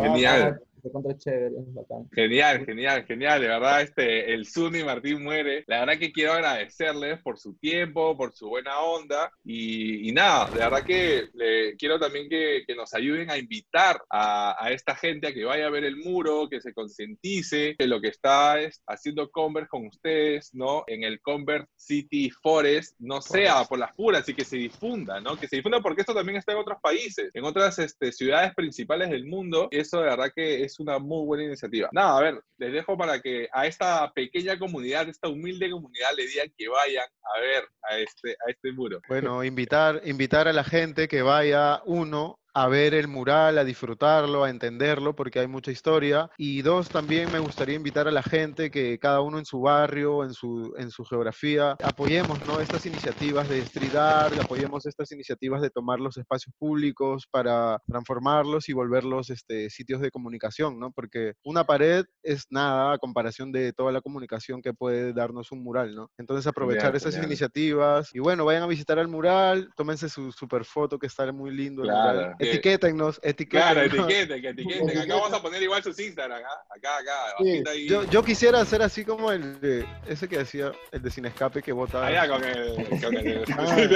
Genial. 0.00 0.60
Contra 0.90 1.16
chévere, 1.16 1.46
es 1.60 1.74
bacán. 1.74 2.08
Genial, 2.12 2.66
genial, 2.66 3.04
genial. 3.06 3.40
De 3.40 3.46
verdad, 3.46 3.82
este, 3.82 4.34
el 4.34 4.46
Zuni 4.46 4.82
Martín 4.82 5.22
muere. 5.22 5.62
La 5.68 5.80
verdad 5.80 5.96
que 5.98 6.10
quiero 6.12 6.32
agradecerles 6.32 7.20
por 7.22 7.38
su 7.38 7.54
tiempo, 7.54 8.16
por 8.16 8.32
su 8.32 8.48
buena 8.48 8.80
onda. 8.80 9.30
Y, 9.44 10.08
y 10.08 10.12
nada, 10.12 10.50
de 10.52 10.58
verdad 10.58 10.82
que 10.84 11.28
le- 11.34 11.76
quiero 11.76 12.00
también 12.00 12.28
que, 12.28 12.64
que 12.66 12.74
nos 12.74 12.92
ayuden 12.94 13.30
a 13.30 13.38
invitar 13.38 14.02
a, 14.10 14.56
a 14.58 14.72
esta 14.72 14.96
gente 14.96 15.28
a 15.28 15.32
que 15.32 15.44
vaya 15.44 15.68
a 15.68 15.70
ver 15.70 15.84
el 15.84 15.98
muro, 15.98 16.48
que 16.48 16.60
se 16.60 16.74
concientice 16.74 17.76
de 17.78 17.86
lo 17.86 18.00
que 18.00 18.08
está 18.08 18.60
es, 18.60 18.82
haciendo 18.88 19.30
Converse 19.30 19.68
con 19.68 19.86
ustedes, 19.86 20.52
¿no? 20.52 20.82
En 20.88 21.04
el 21.04 21.20
Converse 21.20 21.68
City 21.76 22.28
Forest, 22.42 22.96
no 22.98 23.22
sea 23.22 23.62
por 23.66 23.78
las 23.78 23.94
puras 23.94 24.28
y 24.28 24.34
que 24.34 24.44
se 24.44 24.56
difunda, 24.56 25.20
¿no? 25.20 25.36
Que 25.36 25.46
se 25.46 25.56
difunda 25.56 25.80
porque 25.80 26.00
esto 26.00 26.12
también 26.14 26.38
está 26.38 26.50
en 26.52 26.58
otros 26.58 26.78
países, 26.82 27.30
en 27.34 27.44
otras 27.44 27.78
este, 27.78 28.10
ciudades 28.10 28.52
principales 28.56 29.10
del 29.10 29.26
mundo. 29.26 29.68
Eso 29.70 29.98
de 29.98 30.06
verdad 30.06 30.32
que 30.34 30.64
es 30.64 30.71
una 30.80 30.98
muy 30.98 31.24
buena 31.26 31.44
iniciativa. 31.44 31.88
Nada, 31.92 32.18
a 32.18 32.20
ver, 32.20 32.42
les 32.58 32.72
dejo 32.72 32.96
para 32.96 33.20
que 33.20 33.48
a 33.52 33.66
esta 33.66 34.12
pequeña 34.12 34.58
comunidad, 34.58 35.08
esta 35.08 35.28
humilde 35.28 35.70
comunidad, 35.70 36.10
le 36.16 36.26
digan 36.26 36.52
que 36.56 36.68
vayan 36.68 37.06
a 37.34 37.40
ver 37.40 37.64
a 37.82 37.98
este, 37.98 38.36
a 38.46 38.50
este 38.50 38.72
muro. 38.72 39.00
Bueno, 39.08 39.42
invitar, 39.44 40.00
invitar 40.04 40.48
a 40.48 40.52
la 40.52 40.64
gente 40.64 41.08
que 41.08 41.22
vaya, 41.22 41.82
uno, 41.84 42.38
a 42.54 42.68
ver 42.68 42.94
el 42.94 43.08
mural, 43.08 43.58
a 43.58 43.64
disfrutarlo, 43.64 44.44
a 44.44 44.50
entenderlo, 44.50 45.14
porque 45.16 45.40
hay 45.40 45.46
mucha 45.46 45.70
historia. 45.70 46.30
Y 46.36 46.62
dos, 46.62 46.90
también 46.90 47.30
me 47.30 47.38
gustaría 47.38 47.74
invitar 47.74 48.08
a 48.08 48.10
la 48.10 48.22
gente 48.22 48.70
que 48.70 48.98
cada 48.98 49.20
uno 49.20 49.38
en 49.38 49.46
su 49.46 49.60
barrio, 49.60 50.22
en 50.24 50.34
su, 50.34 50.74
en 50.76 50.90
su 50.90 51.04
geografía, 51.04 51.78
apoyemos 51.82 52.44
¿no? 52.44 52.60
estas 52.60 52.84
iniciativas 52.86 53.48
de 53.48 53.60
street 53.60 53.94
art, 53.94 54.38
apoyemos 54.38 54.84
estas 54.86 55.10
iniciativas 55.12 55.62
de 55.62 55.70
tomar 55.70 55.98
los 55.98 56.16
espacios 56.18 56.54
públicos 56.58 57.26
para 57.30 57.78
transformarlos 57.88 58.68
y 58.68 58.74
volverlos 58.74 59.30
este, 59.30 59.70
sitios 59.70 60.00
de 60.00 60.10
comunicación, 60.10 60.78
¿no? 60.78 60.92
Porque 60.92 61.34
una 61.44 61.64
pared 61.64 62.04
es 62.22 62.46
nada 62.50 62.92
a 62.94 62.98
comparación 62.98 63.52
de 63.52 63.72
toda 63.72 63.92
la 63.92 64.00
comunicación 64.02 64.60
que 64.62 64.74
puede 64.74 65.12
darnos 65.12 65.52
un 65.52 65.62
mural, 65.62 65.94
¿no? 65.94 66.10
Entonces 66.18 66.46
aprovechar 66.46 66.94
esas 66.96 67.16
iniciativas 67.16 68.10
y 68.14 68.18
bueno, 68.18 68.44
vayan 68.44 68.62
a 68.62 68.66
visitar 68.66 68.98
el 68.98 69.08
mural, 69.08 69.70
tómense 69.76 70.08
su 70.08 70.32
super 70.32 70.64
foto 70.64 70.98
que 70.98 71.06
está 71.06 71.32
muy 71.32 71.50
lindo. 71.54 71.84
el 71.84 71.88
Claro, 71.88 72.20
mural. 72.20 72.36
Que- 72.42 72.50
Etiquétennos, 72.50 73.18
Claro, 73.48 73.80
etiquétennos. 73.82 74.08
etiqueten, 74.10 74.42
que 74.42 74.48
etiqueten. 74.48 74.98
Acá 74.98 75.14
vamos 75.14 75.32
a 75.32 75.42
poner 75.42 75.62
igual 75.62 75.82
sus 75.82 75.98
Instagram, 75.98 76.40
¿ah? 76.44 76.64
Acá, 76.76 76.96
acá, 76.98 77.34
Sí, 77.38 77.62
ahí. 77.68 77.88
Yo, 77.88 78.04
yo 78.04 78.22
quisiera 78.22 78.60
hacer 78.60 78.82
así 78.82 79.04
como 79.04 79.30
el 79.32 79.60
de, 79.60 79.86
ese 80.06 80.28
que 80.28 80.38
decía, 80.38 80.72
el 80.92 81.02
de 81.02 81.10
Sin 81.10 81.24
Escape 81.26 81.62
que 81.62 81.72
vota. 81.72 82.06
Allá 82.06 82.28
con 82.28 82.44
el. 82.44 82.74
Con 83.00 83.16
el 83.16 83.44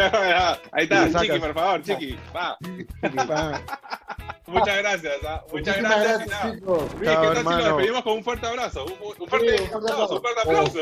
Ah. 0.02 0.58
ahí 0.72 0.84
está, 0.84 1.20
Chiqui, 1.20 1.38
por 1.38 1.54
favor, 1.54 1.82
Chiqui. 1.82 2.18
Va. 2.34 2.56
Ah, 3.02 3.60
Muchas 4.46 4.78
gracias, 4.78 5.14
¿ah? 5.26 5.42
Muchas 5.52 5.76
Muchísimas 5.76 6.04
gracias. 6.04 6.28
gracias, 6.28 6.54
chicos. 6.54 6.82
Luis, 6.94 7.10
¿qué 7.10 7.16
tal 7.16 7.36
si 7.36 7.42
nos 7.44 7.64
despedimos 7.64 8.02
con 8.04 8.12
un 8.14 8.24
fuerte 8.24 8.46
abrazo? 8.46 8.84
Un, 8.84 8.92
un 8.92 8.96
Sí, 9.16 9.26
fuerte 9.26 9.62
un 9.62 9.74
aplauso, 9.84 10.14
un 10.14 10.20
fuerte 10.22 10.40
aplauso. 10.40 10.80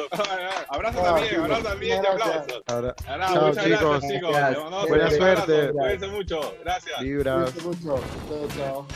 Abrazo 0.69 1.01
también, 1.03 1.29
chicos, 1.29 1.45
abrazo 1.45 1.63
también 1.65 1.95
y 1.95 1.97
muchas 2.01 2.15
gracias. 2.17 2.37
aplauso. 2.37 2.63
ahora, 2.69 2.95
Ahora, 3.09 3.27
Chao, 3.33 3.47
muchas 3.47 3.65
chicos. 3.65 3.81
gracias, 3.81 4.13
chicos. 4.13 4.31
Gracias. 4.37 4.89
Buena 4.89 5.11
suerte. 5.11 5.71
Cuídense 5.73 6.07
mucho. 6.09 6.55
Gracias. 6.63 6.97
Cuídense 6.99 7.61
mucho. 7.63 8.01
Chao, 8.29 8.49
chao. 8.57 8.87